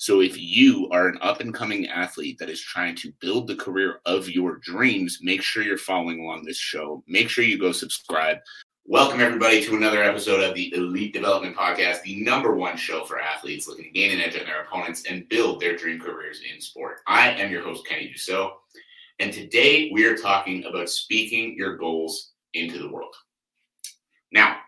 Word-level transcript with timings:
So 0.00 0.20
if 0.20 0.38
you 0.40 0.88
are 0.92 1.08
an 1.08 1.18
up 1.22 1.40
and 1.40 1.52
coming 1.52 1.88
athlete 1.88 2.38
that 2.38 2.48
is 2.48 2.60
trying 2.60 2.94
to 2.96 3.12
build 3.20 3.48
the 3.48 3.56
career 3.56 4.00
of 4.06 4.30
your 4.30 4.58
dreams, 4.58 5.18
make 5.22 5.42
sure 5.42 5.64
you're 5.64 5.76
following 5.76 6.20
along 6.20 6.44
this 6.44 6.56
show. 6.56 7.02
Make 7.08 7.28
sure 7.28 7.42
you 7.42 7.58
go 7.58 7.72
subscribe. 7.72 8.38
Welcome, 8.86 9.20
everybody, 9.20 9.60
to 9.64 9.74
another 9.76 10.04
episode 10.04 10.40
of 10.40 10.54
the 10.54 10.72
Elite 10.72 11.12
Development 11.12 11.56
Podcast, 11.56 12.02
the 12.02 12.22
number 12.22 12.54
one 12.54 12.76
show 12.76 13.04
for 13.06 13.18
athletes 13.18 13.66
looking 13.66 13.86
to 13.86 13.90
gain 13.90 14.12
an 14.12 14.20
edge 14.20 14.38
on 14.38 14.46
their 14.46 14.62
opponents 14.62 15.02
and 15.10 15.28
build 15.28 15.60
their 15.60 15.76
dream 15.76 15.98
careers 15.98 16.42
in 16.48 16.60
sport. 16.60 17.00
I 17.08 17.32
am 17.32 17.50
your 17.50 17.64
host, 17.64 17.84
Kenny 17.84 18.14
Dusseault, 18.14 18.52
and 19.18 19.32
today 19.32 19.90
we 19.92 20.04
are 20.04 20.16
talking 20.16 20.64
about 20.64 20.90
speaking 20.90 21.56
your 21.58 21.76
goals 21.76 22.34
into 22.54 22.78
the 22.78 22.88
world. 22.88 23.16
Now, 24.30 24.58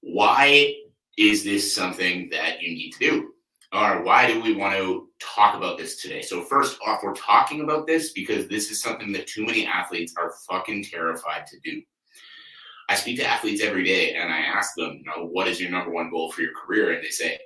why 0.00 0.74
is 1.18 1.44
this 1.44 1.74
something 1.74 2.30
that 2.30 2.62
you 2.62 2.70
need 2.70 2.92
to 2.92 2.98
do? 2.98 3.33
Or 3.74 4.02
why 4.02 4.26
do 4.26 4.40
we 4.40 4.54
want 4.54 4.74
to 4.76 5.08
talk 5.20 5.56
about 5.56 5.78
this 5.78 5.96
today? 5.96 6.22
So, 6.22 6.42
first 6.42 6.78
off, 6.86 7.02
we're 7.02 7.14
talking 7.14 7.62
about 7.62 7.86
this 7.86 8.12
because 8.12 8.46
this 8.48 8.70
is 8.70 8.80
something 8.80 9.12
that 9.12 9.26
too 9.26 9.44
many 9.44 9.66
athletes 9.66 10.14
are 10.16 10.34
fucking 10.48 10.84
terrified 10.84 11.46
to 11.48 11.58
do. 11.60 11.82
I 12.88 12.94
speak 12.94 13.18
to 13.18 13.26
athletes 13.26 13.62
every 13.62 13.84
day 13.84 14.14
and 14.14 14.32
I 14.32 14.38
ask 14.38 14.74
them, 14.76 14.98
you 14.98 15.04
know, 15.04 15.26
what 15.26 15.48
is 15.48 15.60
your 15.60 15.70
number 15.70 15.90
one 15.90 16.10
goal 16.10 16.30
for 16.30 16.42
your 16.42 16.52
career? 16.54 16.92
And 16.92 17.02
they 17.02 17.08
say, 17.08 17.38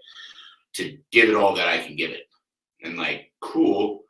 to 0.74 0.98
give 1.10 1.28
it 1.28 1.34
all 1.34 1.54
that 1.54 1.68
I 1.68 1.78
can 1.78 1.96
give 1.96 2.10
it. 2.10 2.28
And 2.82 2.96
like, 2.96 3.32
cool. 3.40 4.04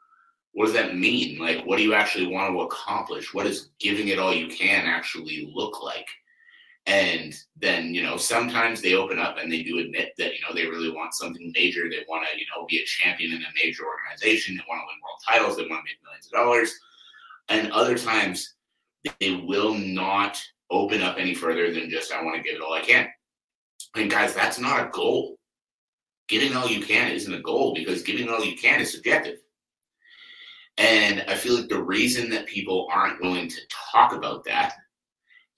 What 0.53 0.67
does 0.67 0.75
that 0.75 0.97
mean? 0.97 1.39
Like, 1.39 1.65
what 1.65 1.77
do 1.77 1.85
you 1.85 1.95
actually 1.95 2.27
want 2.27 2.53
to 2.53 2.61
accomplish? 2.63 3.33
What 3.33 3.45
does 3.45 3.71
giving 3.79 4.09
it 4.09 4.19
all 4.19 4.35
you 4.35 4.49
can 4.49 4.87
actually 4.87 5.53
look 5.55 5.83
like? 5.83 6.07
And 6.89 7.35
then, 7.55 7.95
you 7.95 8.03
know, 8.03 8.17
sometimes 8.17 8.81
they 8.81 8.95
open 8.95 9.19
up 9.19 9.37
and 9.37 9.53
they 9.53 9.63
do 9.63 9.79
admit 9.79 10.15
that, 10.17 10.33
you 10.33 10.41
know, 10.41 10.55
they 10.55 10.67
really 10.67 10.91
want 10.91 11.13
something 11.13 11.53
major. 11.55 11.83
They 11.91 12.03
want 12.09 12.27
to, 12.27 12.39
you 12.39 12.47
know, 12.47 12.65
be 12.67 12.79
a 12.79 12.85
champion 12.87 13.35
in 13.35 13.43
a 13.43 13.55
major 13.63 13.83
organization. 13.85 14.57
They 14.57 14.65
want 14.67 14.81
to 14.81 14.87
win 14.87 14.97
world 15.03 15.21
titles. 15.29 15.57
They 15.59 15.69
want 15.69 15.85
to 15.85 15.91
make 15.91 16.03
millions 16.03 16.27
of 16.27 16.33
dollars. 16.33 16.73
And 17.51 17.71
other 17.73 17.99
times 17.99 18.55
they 19.21 19.33
will 19.47 19.75
not 19.75 20.41
open 20.71 21.03
up 21.03 21.17
any 21.19 21.35
further 21.35 21.71
than 21.75 21.91
just, 21.91 22.11
I 22.11 22.23
want 22.25 22.37
to 22.37 22.43
give 22.43 22.55
it 22.55 22.63
all 22.63 22.73
I 22.73 22.81
can. 22.81 23.07
And 23.95 24.11
guys, 24.11 24.35
that's 24.35 24.59
not 24.59 24.87
a 24.87 24.91
goal. 24.91 25.37
Giving 26.27 26.57
all 26.57 26.69
you 26.69 26.83
can 26.83 27.13
isn't 27.13 27.35
a 27.35 27.43
goal 27.43 27.75
because 27.75 28.03
giving 28.03 28.31
all 28.31 28.43
you 28.43 28.57
can 28.57 28.81
is 28.81 28.93
subjective. 28.93 29.41
And 30.79 31.23
I 31.29 31.35
feel 31.35 31.57
like 31.57 31.69
the 31.69 31.83
reason 31.83 32.31
that 32.31 32.47
people 32.47 32.89
aren't 32.91 33.21
willing 33.21 33.49
to 33.49 33.61
talk 33.69 34.15
about 34.15 34.45
that 34.45 34.73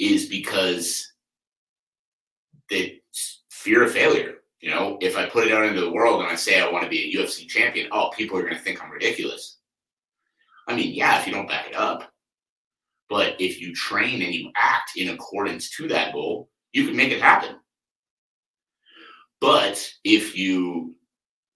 is 0.00 0.26
because 0.26 1.06
the 2.70 3.00
fear 3.50 3.84
of 3.84 3.92
failure. 3.92 4.36
You 4.60 4.70
know, 4.70 4.98
if 5.00 5.16
I 5.16 5.26
put 5.26 5.46
it 5.46 5.52
out 5.52 5.64
into 5.64 5.80
the 5.80 5.90
world 5.90 6.20
and 6.20 6.30
I 6.30 6.34
say 6.34 6.60
I 6.60 6.70
want 6.70 6.84
to 6.84 6.90
be 6.90 7.14
a 7.14 7.18
UFC 7.18 7.48
champion, 7.48 7.88
oh, 7.92 8.10
people 8.16 8.38
are 8.38 8.42
going 8.42 8.54
to 8.54 8.60
think 8.60 8.82
I'm 8.82 8.90
ridiculous. 8.90 9.58
I 10.68 10.74
mean, 10.74 10.94
yeah, 10.94 11.18
if 11.18 11.26
you 11.26 11.32
don't 11.32 11.48
back 11.48 11.68
it 11.68 11.74
up. 11.74 12.12
But 13.08 13.34
if 13.40 13.60
you 13.60 13.74
train 13.74 14.22
and 14.22 14.32
you 14.32 14.52
act 14.56 14.92
in 14.96 15.08
accordance 15.08 15.70
to 15.76 15.88
that 15.88 16.12
goal, 16.12 16.48
you 16.72 16.86
can 16.86 16.94
make 16.94 17.10
it 17.10 17.20
happen. 17.20 17.56
But 19.40 19.90
if 20.04 20.36
you 20.36 20.94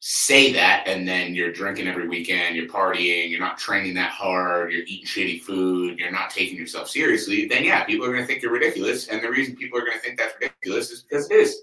say 0.06 0.52
that 0.52 0.86
and 0.86 1.08
then 1.08 1.34
you're 1.34 1.51
drinking 1.51 1.89
every 1.89 2.06
weekend, 2.06 2.55
you're 2.55 2.68
partying, 2.68 3.30
you're 3.30 3.40
not 3.40 3.56
training 3.56 3.95
that 3.95 4.11
hard, 4.11 4.70
you're 4.70 4.83
eating 4.83 5.06
shitty 5.06 5.40
food, 5.40 5.98
you're 5.98 6.12
not 6.12 6.28
taking 6.28 6.58
yourself 6.58 6.90
seriously, 6.90 7.46
then 7.48 7.64
yeah, 7.64 7.84
people 7.84 8.05
are 8.05 8.12
going 8.12 8.20
to 8.20 8.27
think 8.27 8.42
you're 8.42 8.52
ridiculous. 8.52 9.08
And 9.08 9.23
the 9.23 9.30
reason 9.30 9.56
people 9.56 9.78
are 9.78 9.84
going 9.86 9.95
to 9.95 10.01
think 10.01 10.18
that's 10.18 10.34
ridiculous 10.39 10.90
is 10.90 11.06
because 11.08 11.30
it 11.30 11.36
is. 11.36 11.62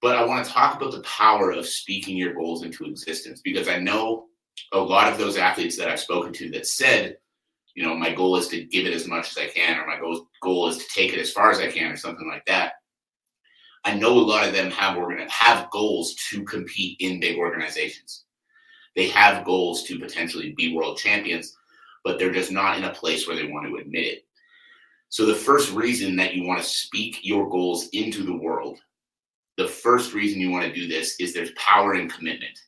But 0.00 0.16
I 0.16 0.24
want 0.24 0.44
to 0.44 0.50
talk 0.50 0.74
about 0.74 0.90
the 0.90 1.02
power 1.02 1.52
of 1.52 1.64
speaking 1.64 2.16
your 2.16 2.34
goals 2.34 2.64
into 2.64 2.86
existence 2.86 3.40
because 3.40 3.68
I 3.68 3.78
know 3.78 4.24
a 4.72 4.80
lot 4.80 5.12
of 5.12 5.18
those 5.18 5.36
athletes 5.36 5.76
that 5.76 5.88
I've 5.88 6.00
spoken 6.00 6.32
to 6.32 6.50
that 6.50 6.66
said, 6.66 7.18
you 7.76 7.84
know, 7.84 7.94
my 7.94 8.12
goal 8.12 8.36
is 8.36 8.48
to 8.48 8.64
give 8.64 8.84
it 8.84 8.94
as 8.94 9.06
much 9.06 9.30
as 9.30 9.38
I 9.38 9.46
can, 9.46 9.78
or 9.78 9.86
my 9.86 10.00
goal, 10.00 10.26
goal 10.42 10.66
is 10.66 10.78
to 10.78 10.84
take 10.92 11.12
it 11.12 11.20
as 11.20 11.30
far 11.30 11.52
as 11.52 11.60
I 11.60 11.70
can, 11.70 11.92
or 11.92 11.96
something 11.96 12.26
like 12.26 12.44
that 12.46 12.72
I 13.84 13.94
know 13.94 14.12
a 14.12 14.20
lot 14.20 14.46
of 14.46 14.52
them 14.52 14.70
have 14.70 14.96
organ- 14.96 15.28
have 15.28 15.70
goals 15.70 16.14
to 16.30 16.44
compete 16.44 16.96
in 17.00 17.20
big 17.20 17.38
organizations. 17.38 18.24
They 18.94 19.08
have 19.08 19.44
goals 19.44 19.82
to 19.84 19.98
potentially 19.98 20.54
be 20.56 20.74
world 20.74 20.98
champions, 20.98 21.56
but 22.04 22.18
they're 22.18 22.32
just 22.32 22.52
not 22.52 22.76
in 22.78 22.84
a 22.84 22.94
place 22.94 23.26
where 23.26 23.36
they 23.36 23.46
want 23.46 23.66
to 23.66 23.76
admit 23.76 24.04
it. 24.04 24.26
So 25.08 25.26
the 25.26 25.34
first 25.34 25.72
reason 25.72 26.16
that 26.16 26.34
you 26.34 26.44
want 26.46 26.62
to 26.62 26.68
speak 26.68 27.18
your 27.22 27.48
goals 27.48 27.88
into 27.92 28.22
the 28.22 28.36
world, 28.36 28.78
the 29.56 29.68
first 29.68 30.14
reason 30.14 30.40
you 30.40 30.50
want 30.50 30.64
to 30.64 30.72
do 30.72 30.88
this 30.88 31.16
is 31.20 31.34
there's 31.34 31.52
power 31.52 31.94
in 31.94 32.08
commitment. 32.08 32.58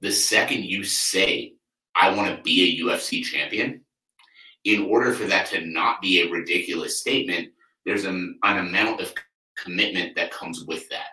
The 0.00 0.12
second 0.12 0.64
you 0.64 0.84
say, 0.84 1.54
I 1.94 2.14
want 2.14 2.36
to 2.36 2.42
be 2.42 2.62
a 2.62 2.84
UFC 2.84 3.24
champion, 3.24 3.80
in 4.64 4.84
order 4.84 5.12
for 5.12 5.24
that 5.24 5.46
to 5.46 5.64
not 5.64 6.02
be 6.02 6.20
a 6.20 6.30
ridiculous 6.30 7.00
statement, 7.00 7.48
there's 7.84 8.04
an, 8.04 8.38
an 8.42 8.58
amount 8.58 9.00
of 9.00 9.14
commitment 9.56 10.14
that 10.16 10.30
comes 10.30 10.64
with 10.64 10.88
that. 10.90 11.06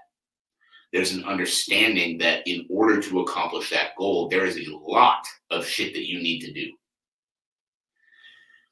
There's 0.91 1.13
an 1.13 1.23
understanding 1.25 2.19
that 2.19 2.47
in 2.47 2.67
order 2.69 3.01
to 3.01 3.21
accomplish 3.21 3.71
that 3.71 3.95
goal, 3.97 4.29
there 4.29 4.45
is 4.45 4.57
a 4.57 4.75
lot 4.75 5.25
of 5.49 5.65
shit 5.65 5.93
that 5.93 6.07
you 6.07 6.21
need 6.21 6.41
to 6.41 6.53
do. 6.53 6.71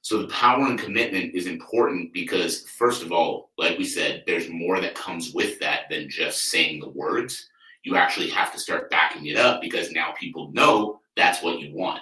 So 0.03 0.21
the 0.21 0.27
power 0.27 0.65
and 0.67 0.79
commitment 0.79 1.33
is 1.35 1.47
important 1.47 2.13
because, 2.13 2.67
first 2.69 3.03
of 3.03 3.11
all, 3.11 3.51
like 3.57 3.77
we 3.77 3.85
said, 3.85 4.23
there's 4.25 4.49
more 4.49 4.79
that 4.81 4.95
comes 4.95 5.33
with 5.33 5.59
that 5.59 5.81
than 5.89 6.09
just 6.09 6.45
saying 6.49 6.79
the 6.79 6.89
words. 6.89 7.47
You 7.83 7.95
actually 7.95 8.29
have 8.29 8.51
to 8.53 8.59
start 8.59 8.91
backing 8.91 9.25
it 9.27 9.37
up 9.37 9.61
because 9.61 9.91
now 9.91 10.13
people 10.19 10.51
know 10.53 10.99
that's 11.15 11.41
what 11.41 11.59
you 11.59 11.73
want. 11.75 12.01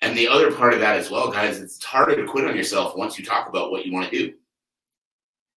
And 0.00 0.16
the 0.16 0.28
other 0.28 0.52
part 0.52 0.74
of 0.74 0.80
that 0.80 0.96
as 0.96 1.10
well, 1.10 1.30
guys, 1.30 1.58
it's 1.60 1.82
harder 1.82 2.16
to 2.16 2.30
quit 2.30 2.46
on 2.46 2.56
yourself 2.56 2.96
once 2.96 3.18
you 3.18 3.24
talk 3.24 3.48
about 3.48 3.70
what 3.70 3.84
you 3.84 3.92
want 3.92 4.10
to 4.10 4.18
do 4.18 4.34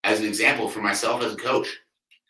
as 0.03 0.19
an 0.19 0.25
example 0.25 0.67
for 0.67 0.81
myself 0.81 1.23
as 1.23 1.33
a 1.33 1.37
coach, 1.37 1.67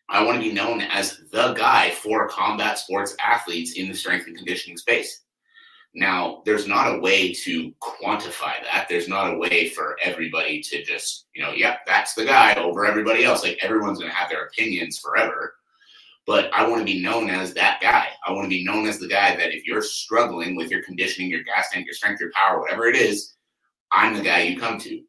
I 0.09 0.23
want 0.23 0.41
to 0.41 0.47
be 0.47 0.53
known 0.53 0.81
as 0.81 1.21
the 1.31 1.53
guy 1.53 1.91
for 1.91 2.27
combat 2.27 2.77
sports 2.77 3.15
athletes 3.23 3.73
in 3.73 3.87
the 3.87 3.95
strength 3.95 4.27
and 4.27 4.35
conditioning 4.35 4.77
space. 4.77 5.21
Now, 5.93 6.41
there's 6.45 6.67
not 6.67 6.93
a 6.93 6.99
way 6.99 7.33
to 7.33 7.73
quantify 7.81 8.63
that. 8.63 8.87
There's 8.89 9.09
not 9.09 9.33
a 9.33 9.37
way 9.37 9.69
for 9.69 9.97
everybody 10.01 10.61
to 10.61 10.83
just, 10.83 11.27
you 11.33 11.41
know, 11.41 11.51
yep, 11.51 11.79
that's 11.85 12.13
the 12.13 12.25
guy 12.25 12.53
over 12.55 12.85
everybody 12.85 13.25
else. 13.25 13.43
Like 13.43 13.59
everyone's 13.61 13.99
going 13.99 14.11
to 14.11 14.15
have 14.15 14.29
their 14.29 14.45
opinions 14.45 14.99
forever. 14.99 15.55
But 16.25 16.49
I 16.53 16.67
want 16.67 16.79
to 16.79 16.85
be 16.85 17.01
known 17.01 17.29
as 17.29 17.53
that 17.55 17.79
guy. 17.81 18.07
I 18.25 18.31
want 18.31 18.45
to 18.45 18.49
be 18.49 18.63
known 18.63 18.87
as 18.87 18.99
the 18.99 19.07
guy 19.07 19.35
that 19.35 19.53
if 19.53 19.65
you're 19.65 19.81
struggling 19.81 20.55
with 20.55 20.69
your 20.69 20.83
conditioning, 20.83 21.29
your 21.29 21.43
gas 21.43 21.69
tank, 21.71 21.85
your 21.85 21.95
strength, 21.95 22.21
your 22.21 22.31
power, 22.33 22.59
whatever 22.59 22.85
it 22.85 22.95
is, 22.95 23.33
I'm 23.91 24.15
the 24.15 24.23
guy 24.23 24.43
you 24.43 24.59
come 24.59 24.77
to. 24.79 25.01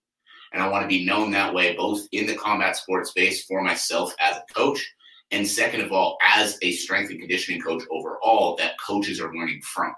And 0.52 0.62
I 0.62 0.68
want 0.68 0.82
to 0.82 0.88
be 0.88 1.04
known 1.04 1.30
that 1.30 1.52
way, 1.52 1.74
both 1.76 2.06
in 2.12 2.26
the 2.26 2.34
combat 2.34 2.76
sports 2.76 3.10
space 3.10 3.44
for 3.44 3.62
myself 3.62 4.14
as 4.20 4.36
a 4.36 4.54
coach, 4.54 4.86
and 5.30 5.46
second 5.46 5.80
of 5.80 5.92
all, 5.92 6.18
as 6.22 6.58
a 6.62 6.72
strength 6.72 7.10
and 7.10 7.20
conditioning 7.20 7.60
coach 7.60 7.82
overall 7.90 8.56
that 8.56 8.78
coaches 8.78 9.20
are 9.20 9.34
learning 9.34 9.62
from. 9.62 9.94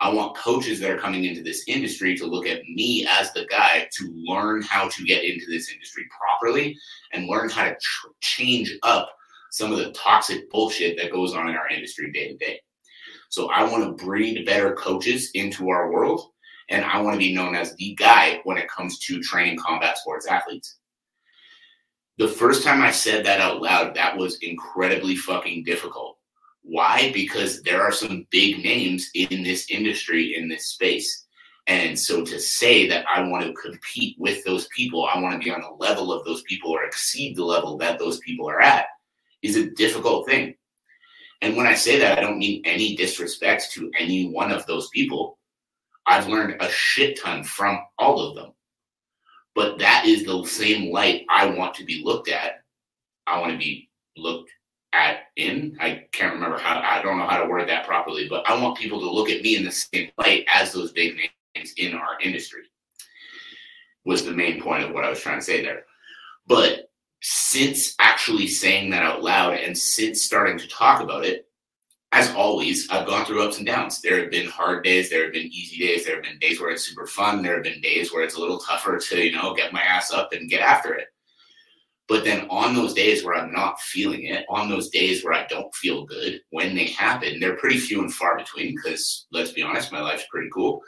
I 0.00 0.10
want 0.10 0.36
coaches 0.36 0.78
that 0.80 0.90
are 0.90 0.98
coming 0.98 1.24
into 1.24 1.42
this 1.42 1.64
industry 1.66 2.16
to 2.16 2.26
look 2.26 2.46
at 2.46 2.62
me 2.62 3.06
as 3.10 3.32
the 3.32 3.46
guy 3.46 3.88
to 3.98 4.12
learn 4.14 4.62
how 4.62 4.88
to 4.88 5.04
get 5.04 5.24
into 5.24 5.46
this 5.48 5.70
industry 5.72 6.04
properly 6.16 6.78
and 7.12 7.26
learn 7.26 7.50
how 7.50 7.64
to 7.64 7.76
tr- 7.80 8.08
change 8.20 8.72
up 8.84 9.10
some 9.50 9.72
of 9.72 9.78
the 9.78 9.90
toxic 9.92 10.48
bullshit 10.50 10.96
that 10.98 11.10
goes 11.10 11.34
on 11.34 11.48
in 11.48 11.56
our 11.56 11.68
industry 11.68 12.12
day 12.12 12.28
to 12.28 12.36
day. 12.36 12.60
So 13.28 13.48
I 13.50 13.64
want 13.64 13.84
to 13.84 14.04
breed 14.04 14.46
better 14.46 14.72
coaches 14.74 15.30
into 15.34 15.68
our 15.68 15.90
world 15.90 16.30
and 16.68 16.84
I 16.84 17.00
want 17.00 17.14
to 17.14 17.18
be 17.18 17.34
known 17.34 17.54
as 17.54 17.74
the 17.76 17.94
guy 17.94 18.40
when 18.44 18.58
it 18.58 18.67
comes 18.78 18.98
to 19.00 19.20
training 19.20 19.58
combat 19.58 19.98
sports 19.98 20.26
athletes. 20.26 20.76
The 22.16 22.28
first 22.28 22.64
time 22.64 22.80
I 22.82 22.90
said 22.90 23.26
that 23.26 23.40
out 23.40 23.60
loud, 23.60 23.94
that 23.94 24.16
was 24.16 24.38
incredibly 24.38 25.16
fucking 25.16 25.64
difficult. 25.64 26.18
Why? 26.62 27.10
Because 27.12 27.62
there 27.62 27.82
are 27.82 27.92
some 27.92 28.26
big 28.30 28.62
names 28.62 29.10
in 29.14 29.42
this 29.42 29.70
industry, 29.70 30.36
in 30.36 30.48
this 30.48 30.70
space. 30.70 31.26
And 31.66 31.98
so 31.98 32.24
to 32.24 32.40
say 32.40 32.88
that 32.88 33.04
I 33.14 33.22
want 33.28 33.44
to 33.44 33.52
compete 33.52 34.16
with 34.18 34.42
those 34.44 34.68
people, 34.74 35.06
I 35.06 35.20
want 35.20 35.40
to 35.40 35.44
be 35.44 35.52
on 35.52 35.60
the 35.60 35.84
level 35.84 36.12
of 36.12 36.24
those 36.24 36.42
people 36.42 36.70
or 36.70 36.84
exceed 36.84 37.36
the 37.36 37.44
level 37.44 37.76
that 37.78 37.98
those 37.98 38.18
people 38.20 38.48
are 38.48 38.60
at 38.60 38.86
is 39.42 39.56
a 39.56 39.70
difficult 39.70 40.26
thing. 40.26 40.54
And 41.40 41.56
when 41.56 41.66
I 41.66 41.74
say 41.74 41.98
that, 41.98 42.18
I 42.18 42.20
don't 42.20 42.38
mean 42.38 42.62
any 42.64 42.96
disrespect 42.96 43.70
to 43.72 43.90
any 43.98 44.30
one 44.30 44.50
of 44.50 44.66
those 44.66 44.88
people. 44.88 45.38
I've 46.06 46.26
learned 46.26 46.60
a 46.60 46.68
shit 46.70 47.20
ton 47.20 47.44
from 47.44 47.78
all 47.98 48.20
of 48.20 48.34
them. 48.34 48.52
But 49.58 49.76
that 49.80 50.04
is 50.06 50.24
the 50.24 50.44
same 50.44 50.92
light 50.92 51.26
I 51.28 51.46
want 51.46 51.74
to 51.74 51.84
be 51.84 52.04
looked 52.04 52.28
at. 52.28 52.62
I 53.26 53.40
want 53.40 53.50
to 53.50 53.58
be 53.58 53.90
looked 54.16 54.52
at 54.92 55.22
in. 55.34 55.76
I 55.80 56.04
can't 56.12 56.34
remember 56.34 56.58
how, 56.58 56.78
I 56.78 57.02
don't 57.02 57.18
know 57.18 57.26
how 57.26 57.42
to 57.42 57.48
word 57.48 57.68
that 57.68 57.84
properly, 57.84 58.28
but 58.28 58.48
I 58.48 58.54
want 58.62 58.78
people 58.78 59.00
to 59.00 59.10
look 59.10 59.28
at 59.30 59.42
me 59.42 59.56
in 59.56 59.64
the 59.64 59.72
same 59.72 60.12
light 60.16 60.46
as 60.48 60.72
those 60.72 60.92
big 60.92 61.16
names 61.56 61.72
in 61.76 61.94
our 61.94 62.20
industry, 62.22 62.60
was 64.04 64.24
the 64.24 64.30
main 64.30 64.62
point 64.62 64.84
of 64.84 64.92
what 64.92 65.02
I 65.02 65.10
was 65.10 65.18
trying 65.18 65.40
to 65.40 65.44
say 65.44 65.60
there. 65.60 65.86
But 66.46 66.92
since 67.20 67.96
actually 67.98 68.46
saying 68.46 68.90
that 68.90 69.02
out 69.02 69.24
loud 69.24 69.54
and 69.54 69.76
since 69.76 70.22
starting 70.22 70.56
to 70.58 70.68
talk 70.68 71.02
about 71.02 71.24
it, 71.24 71.47
as 72.12 72.34
always, 72.34 72.88
I've 72.90 73.06
gone 73.06 73.26
through 73.26 73.42
ups 73.42 73.58
and 73.58 73.66
downs. 73.66 74.00
There 74.00 74.20
have 74.20 74.30
been 74.30 74.48
hard 74.48 74.82
days, 74.82 75.10
there 75.10 75.24
have 75.24 75.32
been 75.32 75.52
easy 75.52 75.78
days, 75.78 76.06
there 76.06 76.14
have 76.14 76.24
been 76.24 76.38
days 76.38 76.60
where 76.60 76.70
it's 76.70 76.84
super 76.84 77.06
fun, 77.06 77.42
there 77.42 77.54
have 77.54 77.64
been 77.64 77.82
days 77.82 78.12
where 78.12 78.24
it's 78.24 78.36
a 78.36 78.40
little 78.40 78.58
tougher 78.58 78.98
to, 78.98 79.22
you 79.22 79.32
know, 79.32 79.54
get 79.54 79.74
my 79.74 79.82
ass 79.82 80.10
up 80.10 80.32
and 80.32 80.48
get 80.48 80.62
after 80.62 80.94
it. 80.94 81.08
But 82.08 82.24
then 82.24 82.46
on 82.48 82.74
those 82.74 82.94
days 82.94 83.22
where 83.22 83.34
I'm 83.34 83.52
not 83.52 83.78
feeling 83.80 84.24
it, 84.24 84.46
on 84.48 84.70
those 84.70 84.88
days 84.88 85.22
where 85.22 85.34
I 85.34 85.46
don't 85.48 85.74
feel 85.74 86.06
good, 86.06 86.40
when 86.50 86.74
they 86.74 86.86
happen, 86.86 87.38
they're 87.38 87.56
pretty 87.56 87.76
few 87.76 88.00
and 88.00 88.12
far 88.12 88.38
between 88.38 88.74
because 88.74 89.26
let's 89.30 89.52
be 89.52 89.62
honest, 89.62 89.92
my 89.92 90.00
life's 90.00 90.26
pretty 90.30 90.48
cool. 90.52 90.80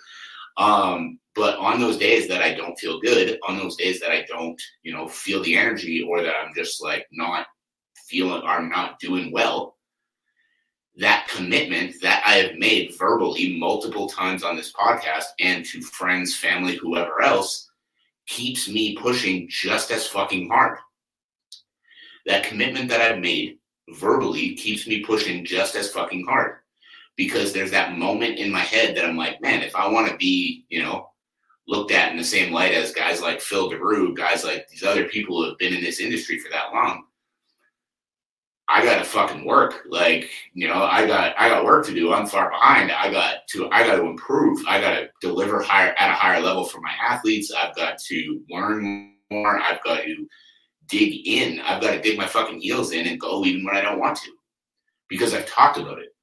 Um, 0.57 1.19
but 1.35 1.59
on 1.59 1.79
those 1.79 1.99
days 1.99 2.27
that 2.29 2.43
I 2.43 2.55
don't 2.55 2.79
feel 2.79 3.01
good, 3.01 3.39
on 3.47 3.59
those 3.59 3.77
days 3.77 4.01
that 4.01 4.11
I 4.11 4.25
don't, 4.27 4.61
you 4.83 4.95
know, 4.95 5.07
feel 5.07 5.43
the 5.43 5.57
energy 5.57 6.03
or 6.03 6.23
that 6.23 6.35
I'm 6.35 6.55
just 6.55 6.83
like 6.83 7.07
not 7.13 7.47
feeling 8.09 8.43
or 8.43 8.49
I'm 8.49 8.71
not 8.71 8.99
doing 8.99 9.31
well, 9.31 9.77
that 10.97 11.29
commitment 11.29 11.95
that 12.03 12.23
I 12.27 12.35
have 12.35 12.57
made 12.57 12.97
verbally 12.99 13.59
multiple 13.59 14.09
times 14.09 14.43
on 14.43 14.57
this 14.57 14.73
podcast 14.73 15.27
and 15.39 15.65
to 15.67 15.81
friends, 15.81 16.37
family, 16.37 16.77
whoever 16.77 17.23
else 17.23 17.71
keeps 18.27 18.69
me 18.69 18.97
pushing 18.97 19.49
just 19.49 19.91
as 19.91 20.07
fucking 20.07 20.49
hard. 20.49 20.79
That 22.27 22.45
commitment 22.45 22.89
that 22.91 23.01
I've 23.01 23.21
made 23.21 23.59
verbally 23.89 24.55
keeps 24.55 24.87
me 24.87 25.01
pushing 25.05 25.45
just 25.45 25.75
as 25.75 25.91
fucking 25.91 26.27
hard 26.27 26.57
because 27.17 27.53
there's 27.53 27.71
that 27.71 27.99
moment 27.99 28.39
in 28.39 28.51
my 28.51 28.61
head 28.61 28.97
that 28.97 29.05
I'm 29.05 29.17
like, 29.17 29.41
man, 29.41 29.63
if 29.63 29.75
I 29.75 29.89
want 29.89 30.09
to 30.11 30.17
be, 30.17 30.65
you 30.69 30.83
know, 30.83 31.11
looked 31.67 31.93
at 31.93 32.11
in 32.11 32.19
the 32.19 32.25
same 32.25 32.53
light 32.53 32.73
as 32.73 32.93
guys 32.93 33.21
like 33.21 33.41
Phil 33.41 33.71
Daru, 33.71 34.15
guys 34.15 34.45
like 34.45 34.69
these 34.69 34.83
other 34.83 35.05
people 35.05 35.37
who 35.37 35.49
have 35.49 35.59
been 35.59 35.75
in 35.75 35.83
this 35.83 36.01
industry 36.01 36.39
for 36.39 36.51
that 36.51 36.73
long, 36.73 37.05
I 38.73 38.85
gotta 38.85 39.05
fucking 39.05 39.45
work. 39.45 39.83
Like, 39.89 40.31
you 40.55 40.69
know, 40.69 40.85
I 40.85 41.05
got 41.05 41.35
I 41.37 41.49
got 41.49 41.65
work 41.65 41.85
to 41.87 41.95
do. 41.95 42.13
I'm 42.13 42.27
far 42.27 42.51
behind. 42.51 42.93
I 42.93 43.11
got 43.11 43.49
to 43.49 43.69
I 43.71 43.85
got 43.85 43.97
to 43.97 44.05
improve. 44.05 44.65
I 44.69 44.81
got 44.81 44.95
to 44.95 45.11
deliver 45.21 45.61
higher 45.61 45.95
at 45.99 46.11
a 46.11 46.15
higher 46.15 46.41
level 46.41 46.65
for 46.65 46.81
my 46.81 46.93
athletes. 47.03 47.53
I've 47.53 47.75
got 47.75 47.99
to 47.99 48.41
learn 48.49 49.15
more. 49.31 49.59
I've 49.59 49.83
got 49.83 50.05
to 50.05 50.29
dig 50.87 51.27
in. 51.27 51.61
I've 51.61 51.83
got 51.83 51.93
to 51.93 52.01
dig 52.01 52.17
my 52.17 52.27
fucking 52.27 52.61
heels 52.61 52.93
in 52.93 53.09
and 53.09 53.21
go 53.21 53.45
even 53.45 53.65
when 53.65 53.77
I 53.77 53.81
don't 53.81 53.99
want 53.99 54.19
to, 54.19 54.31
because 55.09 55.35
I've 55.35 55.47
talked 55.47 55.79
about 55.79 55.99
it. 55.99 56.15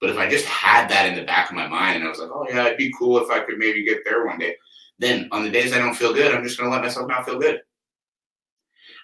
But 0.00 0.10
if 0.10 0.18
I 0.18 0.28
just 0.28 0.46
had 0.46 0.88
that 0.88 1.06
in 1.06 1.14
the 1.14 1.24
back 1.24 1.48
of 1.48 1.56
my 1.56 1.68
mind 1.68 1.96
and 1.96 2.04
I 2.04 2.08
was 2.08 2.18
like, 2.18 2.30
oh 2.32 2.46
yeah, 2.48 2.66
it'd 2.66 2.78
be 2.78 2.92
cool 2.98 3.18
if 3.18 3.30
I 3.30 3.40
could 3.40 3.58
maybe 3.58 3.84
get 3.84 4.00
there 4.04 4.26
one 4.26 4.38
day. 4.38 4.56
Then 4.98 5.28
on 5.32 5.44
the 5.44 5.50
days 5.50 5.72
I 5.72 5.78
don't 5.78 5.94
feel 5.94 6.12
good, 6.12 6.34
I'm 6.34 6.42
just 6.42 6.58
gonna 6.58 6.70
let 6.70 6.82
myself 6.82 7.08
not 7.08 7.24
feel 7.24 7.38
good. 7.38 7.60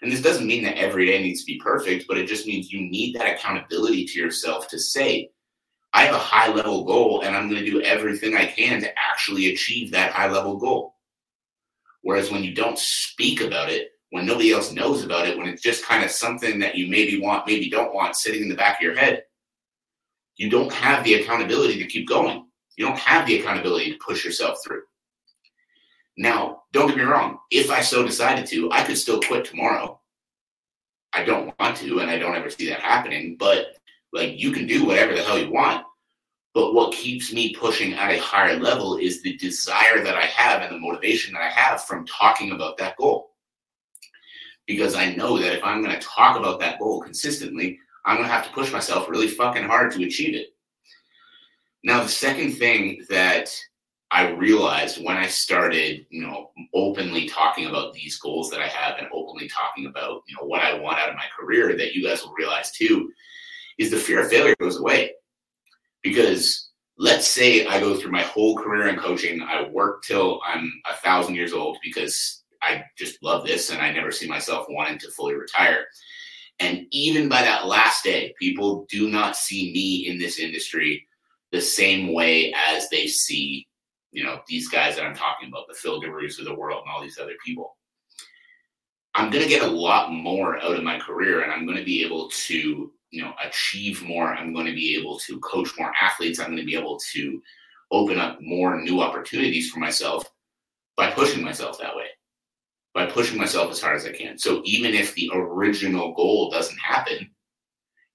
And 0.03 0.11
this 0.11 0.23
doesn't 0.23 0.47
mean 0.47 0.65
that 0.65 0.79
every 0.79 1.07
day 1.07 1.23
needs 1.23 1.41
to 1.41 1.53
be 1.53 1.59
perfect, 1.59 2.07
but 2.09 2.17
it 2.17 2.27
just 2.27 2.47
means 2.47 2.73
you 2.73 2.81
need 2.81 3.15
that 3.17 3.35
accountability 3.35 4.07
to 4.07 4.19
yourself 4.19 4.69
to 4.69 4.79
say, 4.79 5.31
I 5.93 6.05
have 6.05 6.15
a 6.15 6.19
high 6.19 6.53
level 6.53 6.85
goal 6.85 7.23
and 7.23 7.37
I'm 7.37 7.51
going 7.51 7.63
to 7.63 7.71
do 7.71 7.83
everything 7.83 8.37
I 8.37 8.47
can 8.47 8.81
to 8.81 8.93
actually 8.99 9.53
achieve 9.53 9.91
that 9.91 10.13
high 10.13 10.31
level 10.31 10.57
goal. 10.57 10.95
Whereas 12.03 12.31
when 12.31 12.45
you 12.45 12.55
don't 12.55 12.79
speak 12.79 13.43
about 13.43 13.71
it, 13.71 13.91
when 14.11 14.27
nobody 14.27 14.53
else 14.53 14.73
knows 14.73 15.05
about 15.05 15.29
it, 15.29 15.37
when 15.37 15.49
it's 15.49 15.63
just 15.63 15.85
kind 15.85 16.05
of 16.05 16.11
something 16.11 16.59
that 16.61 16.77
you 16.77 16.89
maybe 16.89 17.21
want, 17.21 17.47
maybe 17.47 17.69
don't 17.69 17.95
want 17.95 18.17
sitting 18.17 18.43
in 18.43 18.49
the 18.49 18.57
back 18.57 18.79
of 18.79 18.83
your 18.83 18.97
head, 18.97 19.25
you 20.37 20.49
don't 20.49 20.73
have 20.73 21.05
the 21.05 21.15
accountability 21.15 21.79
to 21.79 21.87
keep 21.87 22.09
going. 22.09 22.47
You 22.77 22.87
don't 22.87 22.99
have 22.99 23.27
the 23.27 23.39
accountability 23.39 23.93
to 23.93 23.99
push 23.99 24.25
yourself 24.25 24.57
through. 24.65 24.83
Now, 26.21 26.65
don't 26.73 26.87
get 26.87 26.99
me 26.99 27.05
wrong. 27.05 27.39
If 27.51 27.71
I 27.71 27.81
so 27.81 28.05
decided 28.05 28.47
to, 28.49 28.71
I 28.71 28.85
could 28.85 28.99
still 28.99 29.23
quit 29.23 29.47
tomorrow. 29.47 29.99
I 31.15 31.25
don't 31.25 31.59
want 31.59 31.79
to, 31.79 32.01
and 32.01 32.11
I 32.11 32.19
don't 32.19 32.37
ever 32.37 32.51
see 32.51 32.69
that 32.69 32.81
happening. 32.81 33.37
But 33.39 33.69
like, 34.13 34.39
you 34.39 34.53
can 34.53 34.67
do 34.67 34.85
whatever 34.85 35.15
the 35.15 35.23
hell 35.23 35.39
you 35.39 35.51
want. 35.51 35.83
But 36.53 36.75
what 36.75 36.93
keeps 36.93 37.33
me 37.33 37.55
pushing 37.55 37.95
at 37.95 38.11
a 38.11 38.21
higher 38.21 38.59
level 38.59 38.99
is 38.99 39.23
the 39.23 39.39
desire 39.39 40.05
that 40.05 40.15
I 40.15 40.27
have 40.27 40.61
and 40.61 40.75
the 40.75 40.79
motivation 40.79 41.33
that 41.33 41.43
I 41.43 41.49
have 41.49 41.85
from 41.85 42.05
talking 42.05 42.53
about 42.53 42.77
that 42.77 42.99
goal. 42.99 43.31
Because 44.67 44.95
I 44.95 45.15
know 45.15 45.39
that 45.39 45.57
if 45.57 45.65
I'm 45.65 45.83
going 45.83 45.99
to 45.99 46.07
talk 46.07 46.39
about 46.39 46.61
that 46.61 46.79
goal 46.79 47.01
consistently, 47.01 47.79
I'm 48.05 48.17
going 48.17 48.29
to 48.29 48.35
have 48.35 48.47
to 48.47 48.53
push 48.53 48.71
myself 48.71 49.09
really 49.09 49.29
fucking 49.29 49.65
hard 49.65 49.91
to 49.93 50.05
achieve 50.05 50.35
it. 50.35 50.49
Now, 51.83 52.03
the 52.03 52.11
second 52.11 52.59
thing 52.59 53.07
that 53.09 53.51
I 54.13 54.31
realized 54.31 55.05
when 55.05 55.17
I 55.17 55.29
started, 55.29 56.05
you 56.11 56.23
know, 56.23 56.51
openly 56.75 57.29
talking 57.29 57.67
about 57.67 57.95
these 57.95 58.19
goals 58.19 58.51
that 58.51 58.61
I 58.61 58.67
have 58.67 58.99
and 58.99 59.07
openly 59.13 59.49
talking 59.49 59.87
about, 59.87 60.23
you 60.27 60.37
know, 60.37 60.47
what 60.47 60.63
I 60.63 60.79
want 60.79 60.99
out 60.99 61.11
of 61.11 61.15
my 61.15 61.27
career 61.39 61.77
that 61.77 61.95
you 61.95 62.05
guys 62.05 62.25
will 62.25 62.35
realize 62.35 62.73
too 62.73 63.13
is 63.79 63.91
the 63.91 63.97
fear 63.97 64.23
of 64.23 64.31
failure 64.31 64.57
goes 64.59 64.81
away. 64.81 65.13
Because 66.03 66.71
let's 66.99 67.29
say 67.29 67.67
I 67.67 67.79
go 67.79 67.97
through 67.97 68.11
my 68.11 68.23
whole 68.23 68.57
career 68.57 68.89
in 68.89 68.97
coaching, 68.97 69.43
I 69.43 69.69
work 69.69 70.03
till 70.03 70.41
I'm 70.45 70.73
a 70.91 70.97
thousand 70.97 71.37
years 71.37 71.53
old 71.53 71.79
because 71.83 72.43
I 72.63 72.83
just 72.99 73.23
love 73.23 73.47
this 73.47 73.71
and 73.71 73.81
I 73.81 73.93
never 73.93 74.11
see 74.11 74.27
myself 74.27 74.67
wanting 74.69 74.99
to 74.99 75.11
fully 75.13 75.35
retire. 75.35 75.87
And 76.59 76.87
even 76.91 77.29
by 77.29 77.43
that 77.43 77.67
last 77.67 78.03
day, 78.03 78.35
people 78.39 78.87
do 78.91 79.09
not 79.09 79.37
see 79.37 79.73
me 79.73 80.09
in 80.09 80.19
this 80.19 80.39
industry 80.39 81.07
the 81.53 81.61
same 81.61 82.13
way 82.13 82.53
as 82.55 82.89
they 82.91 83.07
see 83.07 83.67
you 84.13 84.25
know, 84.25 84.41
these 84.49 84.69
guys 84.69 84.97
that 84.97 85.05
I'm 85.05 85.15
talking 85.15 85.49
about, 85.49 85.69
the 85.69 85.75
Phil 85.75 86.01
Darus 86.03 86.39
of 86.39 86.45
the 86.45 86.55
world 86.55 86.83
and 86.85 86.93
all 86.93 87.03
these 87.03 87.19
other 87.19 87.35
people. 87.45 87.77
I'm 89.15 89.31
going 89.31 89.43
to 89.43 89.49
get 89.49 89.63
a 89.63 89.71
lot 89.71 90.13
more 90.13 90.63
out 90.63 90.77
of 90.77 90.85
my 90.85 90.99
career 90.99 91.43
and 91.43 91.53
I'm 91.53 91.67
going 91.67 91.79
to 91.79 91.85
be 91.85 92.05
able 92.05 92.29
to, 92.29 92.93
you 93.11 93.23
know, 93.23 93.33
achieve 93.45 94.03
more. 94.03 94.35
I'm 94.35 94.53
going 94.53 94.67
to 94.67 94.75
be 94.75 94.97
able 94.97 95.19
to 95.21 95.41
coach 95.41 95.71
more 95.79 95.93
athletes. 96.01 96.39
I'm 96.39 96.47
going 96.47 96.59
to 96.59 96.65
be 96.65 96.77
able 96.77 96.99
to 97.13 97.43
open 97.91 98.19
up 98.19 98.39
more 98.41 98.81
new 98.81 99.01
opportunities 99.01 99.71
for 99.71 99.81
myself 99.81 100.25
by 100.97 101.11
pushing 101.11 101.43
myself 101.43 101.79
that 101.81 101.97
way, 101.97 102.07
by 102.95 103.07
pushing 103.07 103.39
myself 103.39 103.71
as 103.71 103.81
hard 103.81 103.97
as 103.97 104.07
I 104.07 104.13
can. 104.13 104.39
So 104.39 104.63
even 104.65 104.95
if 104.95 105.15
the 105.15 105.31
original 105.35 106.15
goal 106.15 106.51
doesn't 106.51 106.79
happen, 106.79 107.31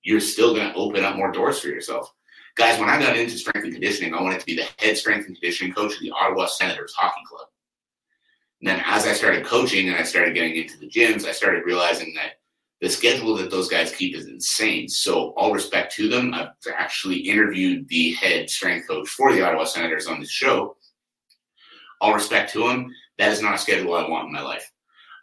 you're 0.03 0.21
still 0.21 0.53
going 0.53 0.69
to 0.69 0.75
open 0.75 1.03
up 1.03 1.17
more 1.17 1.31
doors 1.31 1.59
for 1.59 1.67
yourself. 1.67 2.13
Guys, 2.55 2.79
when 2.79 2.89
I 2.89 2.97
got 2.97 3.17
into 3.17 3.37
strength 3.37 3.65
and 3.65 3.73
conditioning, 3.73 4.13
I 4.13 4.21
wanted 4.21 4.39
to 4.39 4.45
be 4.45 4.55
the 4.55 4.67
head 4.77 4.97
strength 4.97 5.27
and 5.27 5.35
conditioning 5.35 5.73
coach 5.73 5.93
of 5.95 5.99
the 5.99 6.11
Ottawa 6.11 6.45
Senators 6.45 6.93
Hockey 6.93 7.21
Club. 7.27 7.47
And 8.61 8.69
then 8.69 8.81
as 8.85 9.05
I 9.05 9.11
started 9.11 9.45
coaching 9.45 9.89
and 9.89 9.97
I 9.97 10.03
started 10.03 10.33
getting 10.33 10.55
into 10.55 10.79
the 10.79 10.87
gyms, 10.87 11.25
I 11.25 11.33
started 11.33 11.65
realizing 11.65 12.13
that 12.15 12.39
the 12.79 12.89
schedule 12.89 13.35
that 13.37 13.51
those 13.51 13.67
guys 13.67 13.93
keep 13.93 14.15
is 14.15 14.27
insane. 14.27 14.87
So, 14.87 15.31
all 15.31 15.53
respect 15.53 15.93
to 15.95 16.07
them. 16.07 16.33
I've 16.33 16.49
actually 16.77 17.17
interviewed 17.17 17.89
the 17.89 18.13
head 18.13 18.49
strength 18.49 18.87
coach 18.87 19.09
for 19.09 19.33
the 19.33 19.45
Ottawa 19.45 19.65
Senators 19.65 20.07
on 20.07 20.21
this 20.21 20.31
show. 20.31 20.77
All 21.99 22.13
respect 22.13 22.53
to 22.53 22.69
him. 22.69 22.89
That 23.17 23.31
is 23.31 23.41
not 23.41 23.55
a 23.55 23.57
schedule 23.57 23.95
I 23.95 24.07
want 24.07 24.27
in 24.27 24.33
my 24.33 24.41
life. 24.41 24.71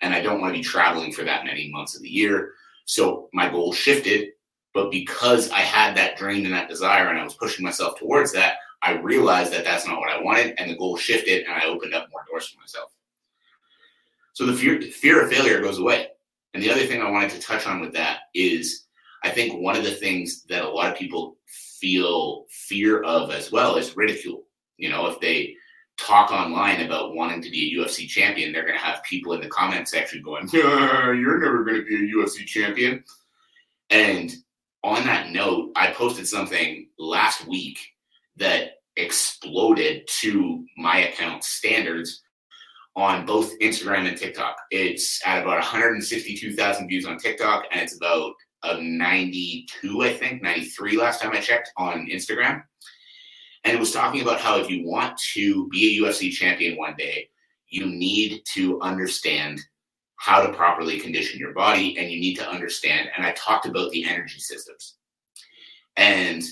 And 0.02 0.14
I 0.14 0.20
don't 0.20 0.40
want 0.40 0.54
to 0.54 0.58
be 0.58 0.64
traveling 0.64 1.12
for 1.12 1.24
that 1.24 1.44
many 1.44 1.70
months 1.70 1.94
of 1.96 2.02
the 2.02 2.10
year. 2.10 2.52
So, 2.84 3.30
my 3.32 3.48
goal 3.48 3.72
shifted 3.72 4.30
but 4.74 4.90
because 4.90 5.50
I 5.50 5.60
had 5.60 5.96
that 5.96 6.16
dream 6.16 6.44
and 6.44 6.54
that 6.54 6.68
desire 6.68 7.08
and 7.08 7.18
I 7.18 7.24
was 7.24 7.34
pushing 7.34 7.64
myself 7.64 7.98
towards 7.98 8.32
that, 8.32 8.56
I 8.82 8.92
realized 8.92 9.52
that 9.52 9.64
that's 9.64 9.86
not 9.86 10.00
what 10.00 10.10
I 10.10 10.20
wanted 10.20 10.54
and 10.58 10.70
the 10.70 10.76
goal 10.76 10.96
shifted 10.96 11.44
and 11.44 11.52
I 11.52 11.66
opened 11.66 11.94
up 11.94 12.08
more 12.10 12.24
doors 12.28 12.48
for 12.48 12.60
myself. 12.60 12.90
So 14.32 14.46
the 14.46 14.54
fear, 14.54 14.80
fear 14.80 15.22
of 15.22 15.30
failure 15.30 15.60
goes 15.60 15.78
away. 15.78 16.08
And 16.54 16.62
the 16.62 16.70
other 16.70 16.86
thing 16.86 17.00
I 17.00 17.10
wanted 17.10 17.30
to 17.30 17.40
touch 17.40 17.66
on 17.66 17.80
with 17.80 17.92
that 17.92 18.20
is 18.34 18.86
I 19.24 19.30
think 19.30 19.60
one 19.60 19.76
of 19.76 19.84
the 19.84 19.92
things 19.92 20.44
that 20.48 20.64
a 20.64 20.68
lot 20.68 20.90
of 20.90 20.98
people 20.98 21.36
feel 21.46 22.46
fear 22.50 23.02
of 23.02 23.30
as 23.30 23.52
well 23.52 23.76
is 23.76 23.96
ridicule. 23.96 24.44
You 24.78 24.90
know, 24.90 25.06
if 25.06 25.20
they 25.20 25.54
talk 25.98 26.32
online 26.32 26.80
about 26.80 27.14
wanting 27.14 27.42
to 27.42 27.50
be 27.50 27.72
a 27.76 27.80
UFC 27.80 28.08
champion, 28.08 28.52
they're 28.52 28.66
going 28.66 28.78
to 28.78 28.84
have 28.84 29.02
people 29.04 29.34
in 29.34 29.40
the 29.40 29.48
comment 29.48 29.88
section 29.88 30.22
going, 30.22 30.48
You're 30.52 31.38
never 31.38 31.64
going 31.64 31.76
to 31.76 31.84
be 31.84 32.10
a 32.10 32.16
UFC 32.16 32.46
champion. 32.46 33.04
And 33.90 34.32
on 34.84 35.04
that 35.04 35.30
note, 35.30 35.72
I 35.76 35.92
posted 35.92 36.26
something 36.26 36.88
last 36.98 37.46
week 37.46 37.78
that 38.36 38.72
exploded 38.96 40.08
to 40.20 40.64
my 40.76 41.08
account 41.08 41.44
standards 41.44 42.22
on 42.94 43.24
both 43.24 43.58
Instagram 43.60 44.08
and 44.08 44.18
TikTok. 44.18 44.56
It's 44.70 45.20
at 45.26 45.42
about 45.42 45.58
162,000 45.58 46.88
views 46.88 47.06
on 47.06 47.18
TikTok, 47.18 47.64
and 47.70 47.80
it's 47.80 47.96
about 47.96 48.34
a 48.64 48.80
92, 48.80 50.02
I 50.02 50.12
think, 50.12 50.42
93 50.42 50.96
last 50.98 51.20
time 51.20 51.32
I 51.32 51.40
checked 51.40 51.70
on 51.76 52.08
Instagram. 52.12 52.62
And 53.64 53.74
it 53.74 53.80
was 53.80 53.92
talking 53.92 54.22
about 54.22 54.40
how 54.40 54.58
if 54.58 54.68
you 54.68 54.86
want 54.86 55.18
to 55.34 55.68
be 55.68 55.96
a 55.96 56.02
UFC 56.02 56.30
champion 56.32 56.76
one 56.76 56.94
day, 56.96 57.28
you 57.68 57.86
need 57.86 58.42
to 58.54 58.80
understand 58.80 59.60
how 60.22 60.40
to 60.40 60.52
properly 60.52 61.00
condition 61.00 61.40
your 61.40 61.52
body 61.52 61.98
and 61.98 62.08
you 62.08 62.20
need 62.20 62.36
to 62.36 62.48
understand. 62.48 63.10
And 63.16 63.26
I 63.26 63.32
talked 63.32 63.66
about 63.66 63.90
the 63.90 64.08
energy 64.08 64.38
systems. 64.38 64.94
And 65.96 66.44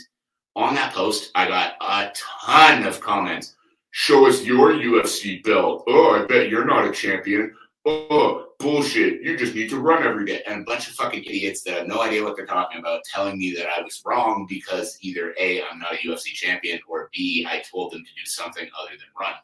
on 0.57 0.75
that 0.75 0.93
post, 0.93 1.31
I 1.37 1.47
got 1.47 1.75
a 1.81 2.13
ton 2.17 2.85
of 2.85 3.01
comments. 3.01 3.55
Show 3.93 4.27
us 4.27 4.43
your 4.43 4.73
UFC 4.73 5.41
belt. 5.45 5.85
Oh, 5.87 6.21
I 6.21 6.27
bet 6.27 6.51
you're 6.51 6.65
not 6.65 6.89
a 6.89 6.91
champion. 6.91 7.55
Oh, 7.87 8.49
bullshit. 8.59 9.23
You 9.23 9.37
just 9.37 9.55
need 9.55 9.71
to 9.71 9.79
run 9.79 10.03
every 10.03 10.27
day. 10.27 10.43
And 10.49 10.63
a 10.63 10.65
bunch 10.65 10.89
of 10.89 10.95
fucking 10.95 11.23
idiots 11.23 11.63
that 11.63 11.79
have 11.79 11.87
no 11.87 12.03
idea 12.03 12.25
what 12.25 12.35
they're 12.35 12.47
talking 12.47 12.81
about 12.81 13.05
telling 13.05 13.39
me 13.39 13.55
that 13.55 13.69
I 13.69 13.83
was 13.83 14.03
wrong 14.05 14.47
because 14.49 14.99
either 15.01 15.33
A, 15.39 15.63
I'm 15.63 15.79
not 15.79 15.95
a 15.95 15.99
UFC 15.99 16.33
champion, 16.33 16.81
or 16.89 17.09
B, 17.15 17.47
I 17.49 17.61
told 17.61 17.93
them 17.93 18.05
to 18.05 18.21
do 18.21 18.27
something 18.27 18.69
other 18.83 18.97
than 18.97 19.07
run. 19.17 19.35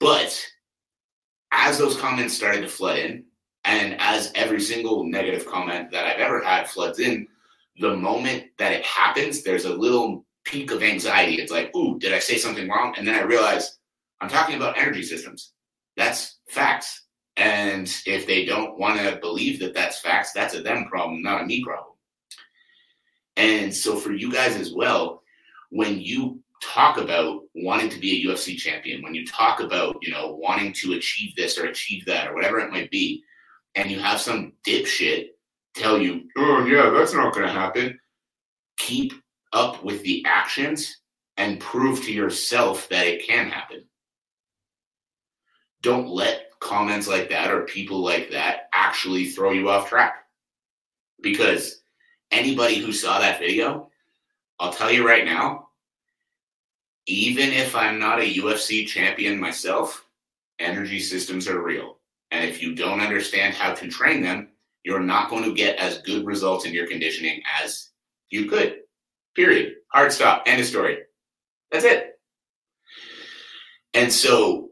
But 0.00 0.44
as 1.52 1.78
those 1.78 1.96
comments 1.96 2.34
started 2.34 2.62
to 2.62 2.68
flood 2.68 2.98
in, 2.98 3.24
and 3.64 3.96
as 3.98 4.32
every 4.34 4.60
single 4.60 5.04
negative 5.04 5.46
comment 5.46 5.90
that 5.90 6.06
I've 6.06 6.20
ever 6.20 6.42
had 6.42 6.68
floods 6.68 6.98
in, 7.00 7.26
the 7.80 7.96
moment 7.96 8.44
that 8.58 8.72
it 8.72 8.84
happens, 8.84 9.42
there's 9.42 9.64
a 9.64 9.74
little 9.74 10.24
peak 10.44 10.70
of 10.70 10.82
anxiety. 10.82 11.34
It's 11.34 11.52
like, 11.52 11.74
ooh, 11.76 11.98
did 11.98 12.12
I 12.12 12.18
say 12.18 12.38
something 12.38 12.68
wrong? 12.68 12.94
And 12.96 13.06
then 13.06 13.14
I 13.14 13.22
realize 13.22 13.78
I'm 14.20 14.28
talking 14.28 14.56
about 14.56 14.78
energy 14.78 15.02
systems. 15.02 15.52
That's 15.96 16.38
facts. 16.48 17.04
And 17.36 17.86
if 18.06 18.26
they 18.26 18.44
don't 18.44 18.78
want 18.78 18.98
to 18.98 19.18
believe 19.20 19.60
that 19.60 19.74
that's 19.74 20.00
facts, 20.00 20.32
that's 20.32 20.54
a 20.54 20.62
them 20.62 20.86
problem, 20.86 21.22
not 21.22 21.42
a 21.42 21.46
me 21.46 21.62
problem. 21.62 21.94
And 23.36 23.72
so 23.72 23.96
for 23.96 24.12
you 24.12 24.32
guys 24.32 24.56
as 24.56 24.72
well, 24.72 25.22
when 25.70 26.00
you 26.00 26.40
talk 26.62 26.98
about 26.98 27.42
wanting 27.54 27.88
to 27.90 27.98
be 27.98 28.22
a 28.22 28.28
UFC 28.28 28.56
champion, 28.56 29.02
when 29.02 29.14
you 29.14 29.26
talk 29.26 29.60
about, 29.60 29.96
you 30.02 30.12
know, 30.12 30.34
wanting 30.34 30.72
to 30.74 30.94
achieve 30.94 31.34
this 31.36 31.58
or 31.58 31.66
achieve 31.66 32.04
that 32.06 32.28
or 32.28 32.34
whatever 32.34 32.58
it 32.58 32.70
might 32.70 32.90
be, 32.90 33.22
and 33.74 33.90
you 33.90 33.98
have 34.00 34.20
some 34.20 34.52
dipshit 34.66 35.28
tell 35.74 35.98
you, 35.98 36.28
oh, 36.36 36.64
yeah, 36.66 36.90
that's 36.90 37.14
not 37.14 37.32
going 37.32 37.46
to 37.46 37.52
happen, 37.52 37.98
keep 38.76 39.12
up 39.52 39.84
with 39.84 40.02
the 40.02 40.24
actions 40.26 40.98
and 41.36 41.60
prove 41.60 42.02
to 42.02 42.12
yourself 42.12 42.88
that 42.88 43.06
it 43.06 43.26
can 43.26 43.48
happen. 43.48 43.84
Don't 45.82 46.08
let 46.08 46.46
comments 46.60 47.06
like 47.06 47.28
that 47.30 47.52
or 47.52 47.62
people 47.62 48.00
like 48.00 48.30
that 48.30 48.68
actually 48.72 49.26
throw 49.26 49.52
you 49.52 49.68
off 49.68 49.88
track. 49.88 50.24
Because 51.20 51.82
anybody 52.30 52.78
who 52.78 52.92
saw 52.92 53.20
that 53.20 53.38
video, 53.38 53.90
I'll 54.58 54.72
tell 54.72 54.90
you 54.90 55.06
right 55.06 55.24
now, 55.24 55.67
even 57.08 57.52
if 57.52 57.74
I'm 57.74 57.98
not 57.98 58.20
a 58.20 58.34
UFC 58.34 58.86
champion 58.86 59.40
myself, 59.40 60.04
energy 60.58 61.00
systems 61.00 61.48
are 61.48 61.62
real. 61.62 61.98
And 62.30 62.44
if 62.44 62.62
you 62.62 62.74
don't 62.74 63.00
understand 63.00 63.54
how 63.54 63.72
to 63.72 63.88
train 63.88 64.22
them, 64.22 64.50
you're 64.84 65.00
not 65.00 65.30
going 65.30 65.44
to 65.44 65.54
get 65.54 65.78
as 65.78 66.02
good 66.02 66.26
results 66.26 66.66
in 66.66 66.74
your 66.74 66.86
conditioning 66.86 67.40
as 67.62 67.90
you 68.28 68.46
could. 68.46 68.80
Period. 69.34 69.76
Hard 69.90 70.12
stop. 70.12 70.42
End 70.46 70.60
of 70.60 70.66
story. 70.66 70.98
That's 71.72 71.84
it. 71.84 72.20
And 73.94 74.12
so 74.12 74.68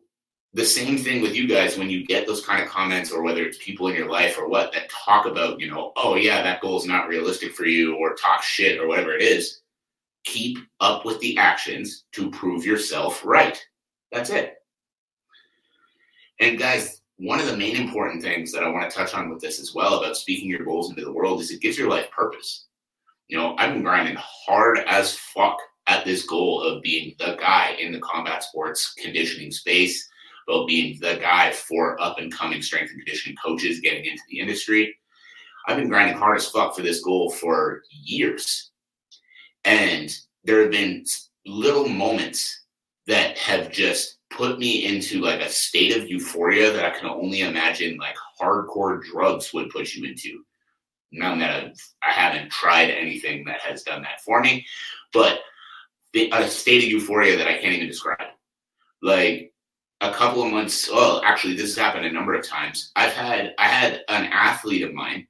the 0.53 0.65
same 0.65 0.99
thing 0.99 1.23
with 1.23 1.35
you 1.35 1.49
guys 1.49 1.79
when 1.79 1.89
you 1.89 2.05
get 2.05 2.27
those 2.27 2.45
kind 2.45 2.63
of 2.63 2.69
comments 2.69 3.11
or 3.11 3.23
whether 3.23 3.45
it's 3.45 3.59
people 3.59 3.89
in 3.89 3.95
your 3.95 4.11
life 4.11 4.37
or 4.39 4.47
what 4.47 4.73
that 4.75 4.91
talk 4.91 5.25
about, 5.25 5.59
you 5.59 5.71
know, 5.71 5.93
oh 5.97 6.17
yeah, 6.17 6.43
that 6.43 6.61
goal 6.61 6.79
is 6.79 6.87
not 6.87 7.09
realistic 7.09 7.55
for 7.55 7.65
you 7.65 7.97
or 7.97 8.15
talk 8.15 8.43
shit 8.43 8.79
or 8.79 8.87
whatever 8.87 9.15
it 9.15 9.23
is, 9.23 9.63
keep 10.27 10.59
up 10.81 11.07
with 11.07 11.19
the 11.21 11.39
actions 11.39 12.05
to 12.13 12.31
prove 12.31 12.67
yourself 12.67 13.25
right. 13.25 13.59
That's 14.13 14.29
it. 14.29 14.57
And 16.41 16.59
guys, 16.59 17.01
one 17.17 17.41
of 17.41 17.47
the 17.47 17.57
main 17.57 17.77
important 17.77 18.23
things 18.23 18.53
that 18.53 18.63
I 18.63 18.69
want 18.69 18.91
to 18.91 18.95
touch 18.95 19.15
on 19.15 19.31
with 19.31 19.41
this 19.41 19.59
as 19.59 19.75
well 19.75 19.99
about 19.99 20.17
speaking 20.17 20.51
your 20.51 20.65
goals 20.65 20.91
into 20.91 21.05
the 21.05 21.13
world 21.13 21.41
is 21.41 21.51
it 21.51 21.63
gives 21.63 21.79
your 21.79 21.89
life 21.89 22.11
purpose. 22.11 22.67
You 23.29 23.39
know, 23.39 23.57
I've 23.57 23.73
been 23.73 23.83
grinding 23.83 24.17
hard 24.19 24.79
as 24.87 25.17
fuck 25.17 25.57
at 25.87 26.05
this 26.05 26.27
goal 26.27 26.63
of 26.63 26.83
being 26.83 27.15
the 27.19 27.37
guy 27.41 27.77
in 27.81 27.93
the 27.93 28.01
combat 28.01 28.43
sports 28.43 28.93
conditioning 29.03 29.51
space, 29.51 30.07
about 30.47 30.67
being 30.67 30.99
the 31.01 31.17
guy 31.17 31.53
for 31.53 32.01
up 32.01 32.19
and 32.19 32.33
coming 32.33 32.63
strength 32.63 32.91
and 32.91 33.01
conditioning 33.01 33.37
coaches 33.43 33.81
getting 33.81 34.05
into 34.05 34.23
the 34.31 34.39
industry. 34.39 34.95
I've 35.67 35.77
been 35.77 35.89
grinding 35.89 36.17
hard 36.17 36.37
as 36.37 36.49
fuck 36.49 36.77
for 36.77 36.83
this 36.83 37.01
goal 37.01 37.31
for 37.31 37.83
years. 37.91 38.71
And 39.67 40.17
there 40.45 40.63
have 40.63 40.71
been 40.71 41.05
little 41.45 41.89
moments 41.89 42.63
that 43.07 43.37
have 43.37 43.71
just 43.71 44.19
put 44.31 44.59
me 44.59 44.87
into 44.87 45.21
like 45.21 45.41
a 45.41 45.49
state 45.49 45.97
of 45.97 46.09
euphoria 46.09 46.73
that 46.73 46.85
I 46.85 46.99
can 46.99 47.09
only 47.09 47.41
imagine 47.41 47.99
like 47.99 48.17
hardcore 48.41 49.03
drugs 49.03 49.53
would 49.53 49.71
put 49.71 49.95
you 49.95 50.09
into. 50.09 50.45
None 51.13 51.39
that 51.41 51.51
I've, 51.51 51.73
I 52.03 52.11
haven't 52.11 52.51
tried 52.51 52.91
anything 52.91 53.45
that 53.45 53.61
has 53.61 53.83
done 53.83 54.03
that 54.03 54.21
for 54.23 54.41
me, 54.41 54.67
but 55.13 55.41
a 56.15 56.49
state 56.49 56.85
of 56.85 56.91
euphoria 56.91 57.37
that 57.37 57.47
I 57.49 57.59
can't 57.59 57.75
even 57.75 57.89
describe. 57.89 58.19
Like 59.03 59.53
a 60.01 60.13
couple 60.13 60.43
of 60.43 60.53
months, 60.53 60.91
well, 60.91 61.23
actually, 61.25 61.55
this 61.55 61.75
has 61.75 61.77
happened 61.77 62.07
a 62.07 62.13
number 62.13 62.35
of 62.35 62.47
times. 62.47 62.93
I've 62.97 63.13
had 63.13 63.55
I 63.59 63.67
had 63.69 64.03
an 64.09 64.27
athlete 64.33 64.83
of 64.83 64.95
mine 64.95 65.27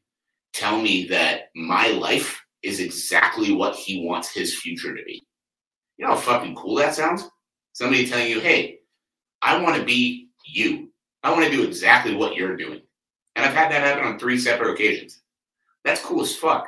tell 0.53 0.81
me 0.81 1.07
that 1.09 1.51
my 1.55 1.89
life 1.89 2.46
is 2.67 2.81
exactly 2.81 3.53
what 3.53 3.77
he 3.77 4.05
wants 4.05 4.33
his 4.33 4.59
future 4.59 4.95
to 4.95 5.05
be. 5.05 5.25
You 5.97 6.05
know 6.05 6.15
how 6.15 6.21
fucking 6.21 6.57
cool 6.57 6.75
that 6.77 6.95
sounds? 6.95 7.29
Somebody 7.73 8.09
telling 8.09 8.29
you, 8.29 8.41
hey, 8.41 8.81
I 9.41 9.63
want 9.63 9.77
to 9.77 9.85
be 9.85 10.31
you. 10.45 10.91
I 11.23 11.31
want 11.31 11.45
to 11.45 11.51
do 11.51 11.63
exactly 11.63 12.17
what 12.17 12.35
you're 12.35 12.57
doing. 12.57 12.83
And 13.37 13.45
I've 13.45 13.55
had 13.55 13.71
that 13.71 13.83
happen 13.83 14.05
on 14.05 14.19
three 14.19 14.39
separate 14.39 14.73
occasions. 14.73 15.21
That's 15.85 16.03
cool 16.03 16.23
as 16.23 16.35
fuck. 16.35 16.67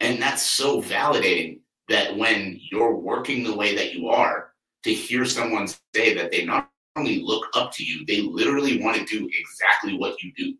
And 0.00 0.20
that's 0.20 0.42
so 0.42 0.82
validating 0.82 1.60
that 1.88 2.16
when 2.16 2.60
you're 2.70 2.94
working 2.94 3.42
the 3.42 3.56
way 3.56 3.74
that 3.74 3.94
you 3.94 4.08
are, 4.08 4.52
to 4.84 4.92
hear 4.92 5.24
someone 5.24 5.66
say 5.94 6.14
that 6.14 6.30
they 6.30 6.44
not 6.44 6.70
only 6.96 7.22
look 7.22 7.46
up 7.54 7.72
to 7.72 7.84
you, 7.84 8.04
they 8.06 8.20
literally 8.20 8.82
want 8.82 8.96
to 8.96 9.04
do 9.04 9.28
exactly 9.32 9.96
what 9.96 10.22
you 10.22 10.32
do. 10.36 10.54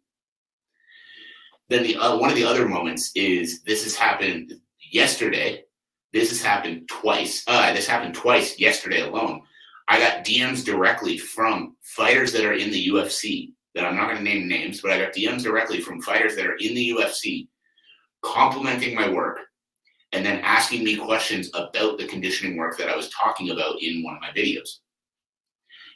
Then 1.69 1.83
the 1.83 1.97
uh, 1.97 2.17
one 2.19 2.31
of 2.31 2.37
the 2.37 2.45
other 2.45 2.69
moments 2.69 3.11
is 3.15 3.63
this 3.63 3.85
has 3.85 3.97
happened 3.97 4.55
yesterday. 4.93 5.65
This 6.13 6.31
has 6.31 6.43
happened 6.43 6.89
twice. 6.89 7.43
Uh, 7.47 7.73
this 7.75 7.87
happened 7.87 8.15
twice 8.15 8.59
yesterday 8.59 9.03
alone. 9.03 9.43
I 9.89 9.99
got 9.99 10.25
DMs 10.25 10.65
directly 10.65 11.19
from 11.19 11.77
fighters 11.83 12.33
that 12.33 12.45
are 12.45 12.55
in 12.55 12.71
the 12.71 12.89
UFC 12.89 13.53
that 13.75 13.85
I'm 13.85 13.95
not 13.95 14.07
going 14.07 14.17
to 14.17 14.23
name 14.23 14.49
names, 14.49 14.81
but 14.81 14.91
I 14.91 14.99
got 14.99 15.13
DMs 15.13 15.43
directly 15.43 15.81
from 15.81 16.01
fighters 16.01 16.35
that 16.37 16.47
are 16.47 16.57
in 16.57 16.75
the 16.75 16.91
UFC 16.91 17.49
complimenting 18.23 18.95
my 18.95 19.09
work 19.09 19.41
and 20.13 20.25
then 20.25 20.41
asking 20.41 20.83
me 20.83 20.97
questions 20.97 21.51
about 21.55 21.99
the 21.99 22.07
conditioning 22.07 22.57
work 22.57 22.79
that 22.79 22.89
I 22.89 22.97
was 22.97 23.11
talking 23.11 23.51
about 23.51 23.81
in 23.83 24.03
one 24.03 24.15
of 24.15 24.21
my 24.21 24.31
videos. 24.31 24.79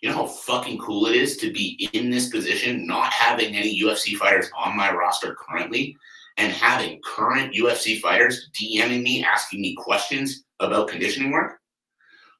You 0.00 0.08
know 0.08 0.16
how 0.16 0.26
fucking 0.26 0.78
cool 0.78 1.06
it 1.06 1.16
is 1.16 1.36
to 1.38 1.52
be 1.52 1.88
in 1.92 2.10
this 2.10 2.30
position, 2.30 2.86
not 2.86 3.12
having 3.12 3.54
any 3.54 3.80
UFC 3.80 4.16
fighters 4.16 4.50
on 4.56 4.76
my 4.76 4.92
roster 4.92 5.34
currently, 5.34 5.96
and 6.36 6.52
having 6.52 7.00
current 7.04 7.54
UFC 7.54 8.00
fighters 8.00 8.50
DMing 8.54 9.02
me, 9.02 9.22
asking 9.22 9.60
me 9.60 9.74
questions 9.74 10.44
about 10.60 10.88
conditioning 10.88 11.32
work? 11.32 11.60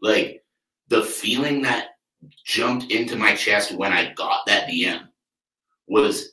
Like, 0.00 0.43
the 0.88 1.02
feeling 1.02 1.62
that 1.62 1.90
jumped 2.45 2.90
into 2.90 3.17
my 3.17 3.35
chest 3.35 3.73
when 3.73 3.93
I 3.93 4.12
got 4.14 4.47
that 4.47 4.69
DM 4.69 5.09
was 5.87 6.33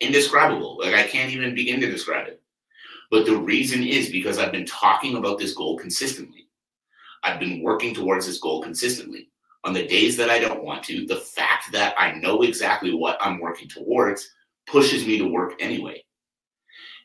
indescribable. 0.00 0.78
Like 0.78 0.94
I 0.94 1.04
can't 1.04 1.32
even 1.32 1.54
begin 1.54 1.80
to 1.80 1.90
describe 1.90 2.26
it. 2.26 2.40
But 3.10 3.26
the 3.26 3.36
reason 3.36 3.82
is 3.82 4.10
because 4.10 4.38
I've 4.38 4.52
been 4.52 4.66
talking 4.66 5.16
about 5.16 5.38
this 5.38 5.54
goal 5.54 5.78
consistently. 5.78 6.48
I've 7.22 7.40
been 7.40 7.62
working 7.62 7.94
towards 7.94 8.26
this 8.26 8.38
goal 8.38 8.62
consistently. 8.62 9.30
On 9.64 9.72
the 9.72 9.86
days 9.86 10.16
that 10.18 10.30
I 10.30 10.38
don't 10.38 10.62
want 10.62 10.82
to, 10.84 11.06
the 11.06 11.16
fact 11.16 11.72
that 11.72 11.94
I 11.98 12.12
know 12.12 12.42
exactly 12.42 12.94
what 12.94 13.16
I'm 13.20 13.40
working 13.40 13.68
towards 13.68 14.30
pushes 14.66 15.06
me 15.06 15.18
to 15.18 15.26
work 15.26 15.54
anyway. 15.58 16.04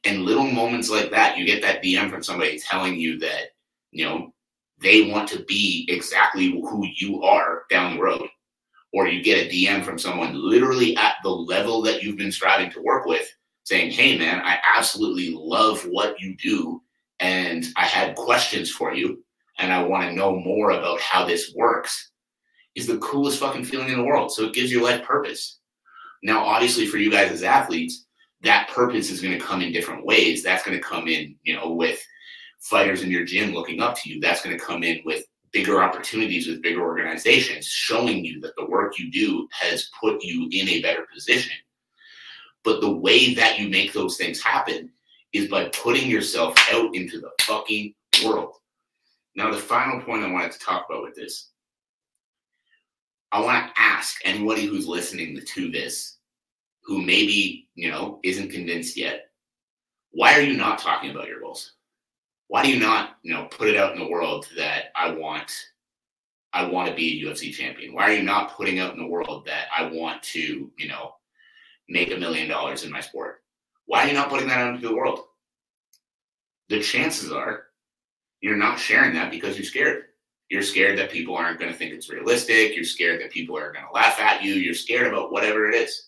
And 0.06 0.24
little 0.24 0.50
moments 0.50 0.90
like 0.90 1.12
that, 1.12 1.38
you 1.38 1.46
get 1.46 1.62
that 1.62 1.84
DM 1.84 2.10
from 2.10 2.24
somebody 2.24 2.60
telling 2.60 2.96
you 2.96 3.20
that, 3.20 3.50
you 3.92 4.06
know, 4.06 4.34
they 4.82 5.10
want 5.10 5.28
to 5.30 5.44
be 5.44 5.86
exactly 5.90 6.52
who 6.52 6.86
you 6.96 7.22
are 7.24 7.64
down 7.70 7.96
the 7.96 8.02
road. 8.02 8.28
Or 8.92 9.08
you 9.08 9.24
get 9.24 9.46
a 9.46 9.50
DM 9.50 9.84
from 9.84 10.00
someone 10.00 10.34
literally 10.34 10.96
at 10.98 11.16
the 11.22 11.30
level 11.30 11.82
that 11.84 12.02
you've 12.02 12.18
been 12.18 12.32
striving 12.32 12.72
to 12.72 12.82
work 12.82 13.06
with 13.06 13.28
saying, 13.64 13.92
Hey, 13.92 14.18
man, 14.18 14.42
I 14.44 14.58
absolutely 14.76 15.32
love 15.36 15.82
what 15.84 16.20
you 16.20 16.36
do. 16.38 16.82
And 17.20 17.68
I 17.76 17.86
had 17.86 18.16
questions 18.16 18.72
for 18.72 18.94
you. 18.94 19.24
And 19.60 19.72
I 19.72 19.84
want 19.84 20.04
to 20.06 20.16
know 20.16 20.40
more 20.40 20.72
about 20.72 21.02
how 21.02 21.26
this 21.26 21.54
works 21.56 22.12
is 22.80 22.88
the 22.88 22.98
coolest 22.98 23.40
fucking 23.40 23.66
feeling 23.66 23.90
in 23.90 23.98
the 23.98 24.04
world. 24.04 24.32
So 24.32 24.46
it 24.46 24.54
gives 24.54 24.72
your 24.72 24.84
life 24.84 25.04
purpose. 25.04 25.60
Now, 26.24 26.44
obviously, 26.44 26.86
for 26.86 26.98
you 26.98 27.12
guys 27.12 27.32
as 27.32 27.44
athletes, 27.44 28.06
that 28.42 28.70
purpose 28.70 29.12
is 29.12 29.22
going 29.22 29.38
to 29.38 29.46
come 29.46 29.62
in 29.62 29.72
different 29.72 30.06
ways. 30.06 30.44
That's 30.44 30.64
going 30.64 30.78
to 30.78 30.84
come 30.84 31.08
in, 31.08 31.36
you 31.44 31.56
know, 31.56 31.72
with 31.72 32.02
fighters 32.60 33.04
in 33.04 33.12
your 33.12 33.26
gym 33.26 33.54
looking 33.54 33.82
up 33.82 33.96
to 33.98 34.10
you. 34.10 34.20
That's 34.20 34.42
going 34.42 34.58
to 34.58 34.64
come 34.64 34.84
in 34.84 35.02
with 35.06 35.26
bigger 35.52 35.82
opportunities 35.82 36.48
with 36.48 36.62
bigger 36.62 36.82
organizations, 36.82 37.66
showing 37.66 38.24
you 38.24 38.40
that 38.42 38.56
the 38.58 38.66
work 38.66 39.00
you 39.00 39.12
do 39.12 39.48
has 39.52 39.90
put 40.00 40.24
you 40.24 40.48
in 40.52 40.70
a 40.70 40.82
better 40.82 41.08
position. 41.14 41.54
But 42.64 42.82
the 42.82 42.92
way 42.92 43.34
that 43.34 43.60
you 43.60 43.70
make 43.70 43.94
those 43.94 44.18
things 44.18 44.42
happen 44.42 44.92
is 45.34 45.48
by 45.48 45.70
putting 45.70 46.10
yourself 46.10 46.56
out 46.72 46.94
into 46.96 47.20
the 47.20 47.32
fucking 47.42 47.94
world. 48.26 48.56
Now, 49.36 49.52
the 49.52 49.58
final 49.58 50.02
point 50.02 50.24
I 50.24 50.32
wanted 50.32 50.52
to 50.52 50.60
talk 50.60 50.86
about 50.90 51.04
with 51.04 51.16
this, 51.16 51.49
I 53.32 53.42
want 53.42 53.68
to 53.68 53.82
ask 53.82 54.20
anybody 54.26 54.66
who's 54.66 54.88
listening 54.88 55.40
to 55.46 55.72
this, 55.72 56.18
who 56.84 57.02
maybe, 57.02 57.68
you 57.76 57.92
know, 57.92 58.20
isn't 58.24 58.52
convinced 58.52 58.98
yet, 58.98 59.30
why 60.12 60.34
are 60.34 60.42
you 60.42 60.58
not 60.58 60.80
talking 60.80 61.12
about 61.12 61.28
your 61.28 61.40
goals? 61.40 61.74
Why 62.48 62.64
do 62.64 62.72
you 62.72 62.80
not, 62.80 63.18
you 63.22 63.34
know, 63.34 63.46
put 63.46 63.68
it 63.68 63.78
out 63.78 63.94
in 63.94 64.00
the 64.00 64.10
world 64.10 64.48
that 64.58 64.86
I 64.96 65.12
want 65.12 65.52
I 66.52 66.68
want 66.68 66.90
to 66.90 66.96
be 66.96 67.22
a 67.22 67.26
UFC 67.26 67.54
champion? 67.54 67.94
Why 67.94 68.10
are 68.10 68.14
you 68.14 68.24
not 68.24 68.56
putting 68.56 68.80
out 68.80 68.94
in 68.94 69.00
the 69.00 69.08
world 69.08 69.46
that 69.46 69.68
I 69.76 69.84
want 69.84 70.24
to, 70.24 70.72
you 70.78 70.88
know, 70.88 71.14
make 71.88 72.12
a 72.12 72.18
million 72.18 72.50
dollars 72.50 72.84
in 72.84 72.92
my 72.92 73.02
sport? 73.02 73.44
Why 73.86 74.04
are 74.04 74.08
you 74.08 74.14
not 74.14 74.30
putting 74.30 74.48
that 74.48 74.60
out 74.60 74.74
into 74.74 74.88
the 74.88 74.96
world? 74.96 75.20
The 76.70 76.82
chances 76.82 77.32
are 77.32 77.66
you're 78.42 78.58
not 78.58 78.80
sharing 78.80 79.14
that 79.14 79.30
because 79.30 79.58
you're 79.58 79.66
scared. 79.66 80.06
You're 80.50 80.64
scared 80.64 80.98
that 80.98 81.12
people 81.12 81.36
aren't 81.36 81.60
going 81.60 81.72
to 81.72 81.78
think 81.78 81.94
it's 81.94 82.10
realistic. 82.10 82.76
You're 82.76 82.84
scared 82.84 83.22
that 83.22 83.32
people 83.32 83.56
are 83.58 83.72
going 83.72 83.86
to 83.86 83.94
laugh 83.94 84.20
at 84.20 84.44
you. 84.44 84.56
You're 84.56 84.74
scared 84.74 85.08
about 85.08 85.32
whatever 85.32 85.70
it 85.70 85.76
is. 85.76 86.08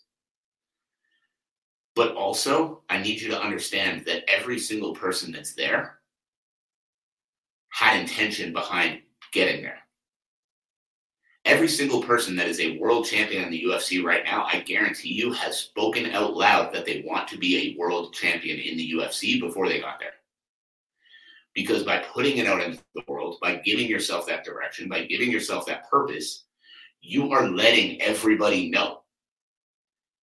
But 1.96 2.16
also, 2.16 2.82
I 2.90 3.02
need 3.02 3.22
you 3.22 3.30
to 3.30 3.42
understand 3.42 4.04
that 4.06 4.24
every 4.28 4.58
single 4.58 4.94
person 4.96 5.32
that's 5.32 5.54
there 5.54 6.00
had 7.70 8.00
intention 8.00 8.52
behind 8.52 9.02
getting 9.32 9.62
there. 9.62 9.78
Every 11.46 11.68
single 11.68 12.02
person 12.02 12.36
that 12.36 12.48
is 12.48 12.60
a 12.60 12.78
world 12.78 13.06
champion 13.06 13.44
in 13.44 13.52
the 13.52 13.64
UFC 13.64 14.04
right 14.04 14.24
now, 14.24 14.46
I 14.46 14.60
guarantee 14.60 15.14
you, 15.14 15.34
has 15.34 15.58
spoken 15.58 16.12
out 16.12 16.36
loud 16.36 16.74
that 16.74 16.86
they 16.86 17.04
want 17.06 17.28
to 17.30 17.38
be 17.38 17.58
a 17.58 17.80
world 17.80 18.14
champion 18.14 18.60
in 18.60 18.78
the 18.78 18.92
UFC 18.94 19.40
before 19.40 19.68
they 19.68 19.80
got 19.80 20.00
there. 20.00 20.14
Because 21.54 21.84
by 21.84 22.00
putting 22.00 22.38
it 22.38 22.48
out 22.48 22.62
into 22.62 22.80
the 22.96 23.04
world, 23.08 23.38
by 23.42 23.56
giving 23.56 23.88
yourself 23.88 24.26
that 24.28 24.46
direction, 24.46 24.88
by 24.88 25.06
giving 25.06 25.32
yourself 25.32 25.66
that 25.66 25.90
purpose, 25.90 26.46
you 27.02 27.32
are 27.32 27.50
letting 27.50 28.02
everybody 28.02 28.70
know 28.70 29.02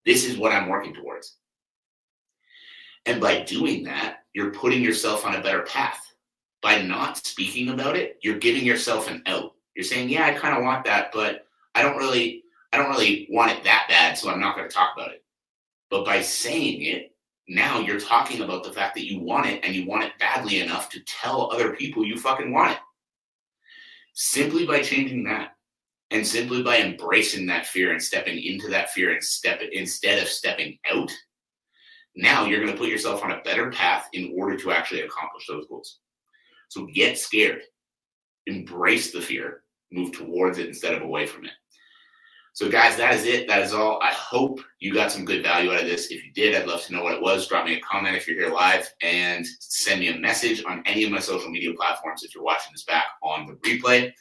this 0.07 0.25
is 0.25 0.39
what 0.39 0.53
I'm 0.53 0.69
working 0.69 0.95
towards. 0.95 1.37
And 3.05 3.21
by 3.21 3.43
doing 3.43 3.85
that, 3.85 4.21
you're 4.33 4.53
putting 4.53 4.83
yourself 4.83 5.27
on 5.27 5.35
a 5.35 5.43
better 5.43 5.63
path. 5.63 6.01
By 6.61 6.83
not 6.83 7.19
speaking 7.19 7.69
about 7.69 7.97
it, 7.97 8.19
you're 8.23 8.39
giving 8.39 8.65
yourself 8.65 9.09
an 9.09 9.23
out. 9.27 9.53
You're 9.75 9.85
saying, 9.85 10.09
"Yeah, 10.09 10.27
I 10.27 10.33
kind 10.33 10.57
of 10.57 10.65
want 10.65 10.85
that, 10.87 11.13
but 11.13 11.47
I 11.75 11.83
don't 11.83 11.97
really 11.97 12.43
I 12.73 12.79
don't 12.79 12.91
really 12.91 13.29
want 13.31 13.53
it 13.53 13.65
that 13.65 13.87
bad, 13.89 14.19
so 14.19 14.29
I'm 14.29 14.41
not 14.41 14.57
going 14.57 14.69
to 14.69 14.75
talk 14.75 14.95
about 14.97 15.13
it." 15.13 15.25
But 15.89 16.05
by 16.05 16.21
saying 16.21 16.83
it, 16.83 17.15
now 17.49 17.81
you're 17.81 17.99
talking 17.99 18.43
about 18.43 18.63
the 18.63 18.73
fact 18.73 18.95
that 18.95 19.07
you 19.07 19.21
want 19.21 19.47
it 19.47 19.65
and 19.65 19.75
you 19.75 19.87
want 19.87 20.05
it 20.05 20.13
badly 20.19 20.61
enough 20.61 20.91
to 20.91 21.01
tell 21.05 21.51
other 21.51 21.75
people 21.75 22.05
you 22.05 22.19
fucking 22.19 22.53
want 22.53 22.73
it. 22.73 22.79
Simply 24.13 24.67
by 24.67 24.83
changing 24.83 25.25
that 25.25 25.53
and 26.11 26.27
simply 26.27 26.63
by 26.63 26.79
embracing 26.79 27.47
that 27.47 27.67
fear 27.67 27.93
and 27.93 28.03
stepping 28.03 28.43
into 28.43 28.69
that 28.69 28.91
fear 28.91 29.13
and 29.13 29.23
step 29.25 29.63
instead 29.73 30.23
of 30.23 30.29
stepping 30.29 30.79
out, 30.93 31.11
now 32.17 32.45
you're 32.45 32.61
going 32.61 32.73
to 32.73 32.79
put 32.79 32.91
yourself 32.91 33.25
on 33.25 33.31
a 33.31 33.43
better 33.43 33.71
path 33.71 34.09
in 34.13 34.35
order 34.37 34.57
to 34.57 34.73
actually 34.73 35.03
accomplish 35.03 35.47
those 35.47 35.67
goals. 35.69 36.01
So 36.69 36.87
get 36.87 37.19
scared, 37.19 37.63
embrace 38.47 39.11
the 39.11 39.23
fear, 39.23 39.63
move 39.91 40.13
towards 40.13 40.59
it 40.59 40.67
instead 40.69 40.95
of 40.95 41.03
away 41.03 41.27
from 41.27 41.47
it. 41.47 41.53
So, 42.59 42.69
guys, 42.69 42.97
that 42.97 43.15
is 43.15 43.25
it. 43.25 43.47
That 43.47 43.63
is 43.63 43.73
all. 43.73 44.01
I 44.03 44.11
hope 44.11 44.61
you 44.81 44.93
got 44.93 45.13
some 45.13 45.25
good 45.25 45.45
value 45.45 45.71
out 45.71 45.81
of 45.81 45.87
this. 45.87 46.11
If 46.11 46.25
you 46.25 46.33
did, 46.33 46.57
I'd 46.57 46.67
love 46.67 46.83
to 46.87 46.93
know 46.93 47.05
what 47.05 47.15
it 47.15 47.23
was. 47.23 47.47
Drop 47.47 47.65
me 47.65 47.75
a 47.75 47.81
comment 47.83 48.17
if 48.17 48.27
you're 48.27 48.37
here 48.37 48.53
live 48.53 48.93
and 49.01 49.47
send 49.61 50.01
me 50.01 50.09
a 50.09 50.19
message 50.19 50.65
on 50.65 50.83
any 50.85 51.05
of 51.05 51.13
my 51.13 51.21
social 51.21 51.51
media 51.51 51.73
platforms 51.75 52.25
if 52.25 52.35
you're 52.35 52.43
watching 52.43 52.73
this 52.73 52.83
back 52.83 53.05
on 53.23 53.47
the 53.47 53.53
replay. 53.53 54.13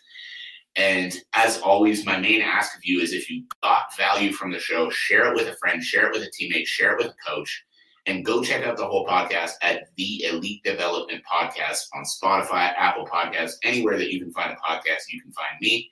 And 0.75 1.19
as 1.33 1.59
always, 1.61 2.05
my 2.05 2.19
main 2.19 2.43
ask 2.43 2.77
of 2.77 2.81
you 2.85 3.01
is 3.01 3.11
if 3.11 3.27
you 3.27 3.43
got 3.63 3.97
value 3.97 4.31
from 4.31 4.51
the 4.51 4.59
show, 4.59 4.91
share 4.91 5.33
it 5.33 5.35
with 5.35 5.47
a 5.47 5.55
friend, 5.55 5.81
share 5.81 6.05
it 6.05 6.13
with 6.13 6.21
a 6.21 6.29
teammate, 6.29 6.67
share 6.67 6.91
it 6.91 7.03
with 7.03 7.07
a 7.07 7.15
coach 7.27 7.65
and 8.05 8.23
go 8.23 8.43
check 8.43 8.63
out 8.63 8.77
the 8.77 8.85
whole 8.85 9.07
podcast 9.07 9.53
at 9.63 9.89
the 9.97 10.25
Elite 10.25 10.63
Development 10.63 11.23
Podcast 11.25 11.87
on 11.95 12.03
Spotify, 12.03 12.71
Apple 12.77 13.07
Podcasts, 13.07 13.55
anywhere 13.63 13.97
that 13.97 14.13
you 14.13 14.19
can 14.19 14.31
find 14.31 14.51
a 14.51 14.55
podcast, 14.57 15.09
you 15.09 15.23
can 15.23 15.31
find 15.31 15.59
me. 15.59 15.89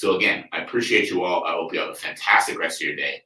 So 0.00 0.16
again, 0.16 0.46
I 0.50 0.62
appreciate 0.62 1.10
you 1.10 1.24
all. 1.24 1.44
I 1.44 1.52
hope 1.52 1.74
you 1.74 1.78
have 1.78 1.90
a 1.90 1.94
fantastic 1.94 2.58
rest 2.58 2.80
of 2.80 2.86
your 2.86 2.96
day, 2.96 3.22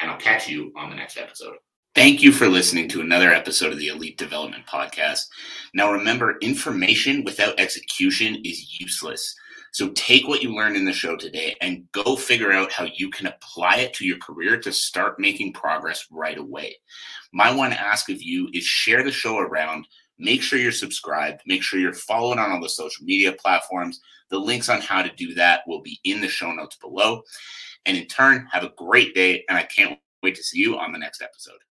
and 0.00 0.10
I'll 0.10 0.16
catch 0.16 0.48
you 0.48 0.72
on 0.74 0.88
the 0.88 0.96
next 0.96 1.18
episode. 1.18 1.56
Thank 1.94 2.22
you 2.22 2.32
for 2.32 2.48
listening 2.48 2.88
to 2.88 3.02
another 3.02 3.30
episode 3.30 3.74
of 3.74 3.78
the 3.78 3.88
Elite 3.88 4.16
Development 4.16 4.64
Podcast. 4.66 5.26
Now 5.74 5.92
remember, 5.92 6.38
information 6.40 7.24
without 7.24 7.60
execution 7.60 8.36
is 8.42 8.80
useless. 8.80 9.34
So 9.74 9.90
take 9.90 10.26
what 10.26 10.42
you 10.42 10.54
learned 10.54 10.78
in 10.78 10.86
the 10.86 10.94
show 10.94 11.14
today 11.14 11.56
and 11.60 11.84
go 11.92 12.16
figure 12.16 12.52
out 12.52 12.72
how 12.72 12.86
you 12.96 13.10
can 13.10 13.26
apply 13.26 13.80
it 13.80 13.92
to 13.92 14.06
your 14.06 14.16
career 14.16 14.58
to 14.60 14.72
start 14.72 15.20
making 15.20 15.52
progress 15.52 16.06
right 16.10 16.38
away. 16.38 16.74
My 17.34 17.54
one 17.54 17.74
ask 17.74 18.08
of 18.08 18.22
you 18.22 18.48
is 18.54 18.64
share 18.64 19.02
the 19.02 19.12
show 19.12 19.36
around. 19.36 19.86
Make 20.18 20.42
sure 20.42 20.58
you're 20.58 20.72
subscribed. 20.72 21.42
Make 21.46 21.62
sure 21.62 21.80
you're 21.80 21.92
following 21.92 22.38
on 22.38 22.50
all 22.50 22.60
the 22.60 22.68
social 22.68 23.04
media 23.04 23.32
platforms. 23.32 24.00
The 24.30 24.38
links 24.38 24.68
on 24.68 24.80
how 24.80 25.02
to 25.02 25.14
do 25.16 25.34
that 25.34 25.62
will 25.66 25.82
be 25.82 26.00
in 26.04 26.20
the 26.20 26.28
show 26.28 26.52
notes 26.52 26.76
below. 26.76 27.22
And 27.86 27.96
in 27.96 28.06
turn, 28.06 28.46
have 28.52 28.64
a 28.64 28.72
great 28.76 29.14
day. 29.14 29.44
And 29.48 29.58
I 29.58 29.64
can't 29.64 29.98
wait 30.22 30.36
to 30.36 30.42
see 30.42 30.60
you 30.60 30.78
on 30.78 30.92
the 30.92 30.98
next 30.98 31.20
episode. 31.20 31.58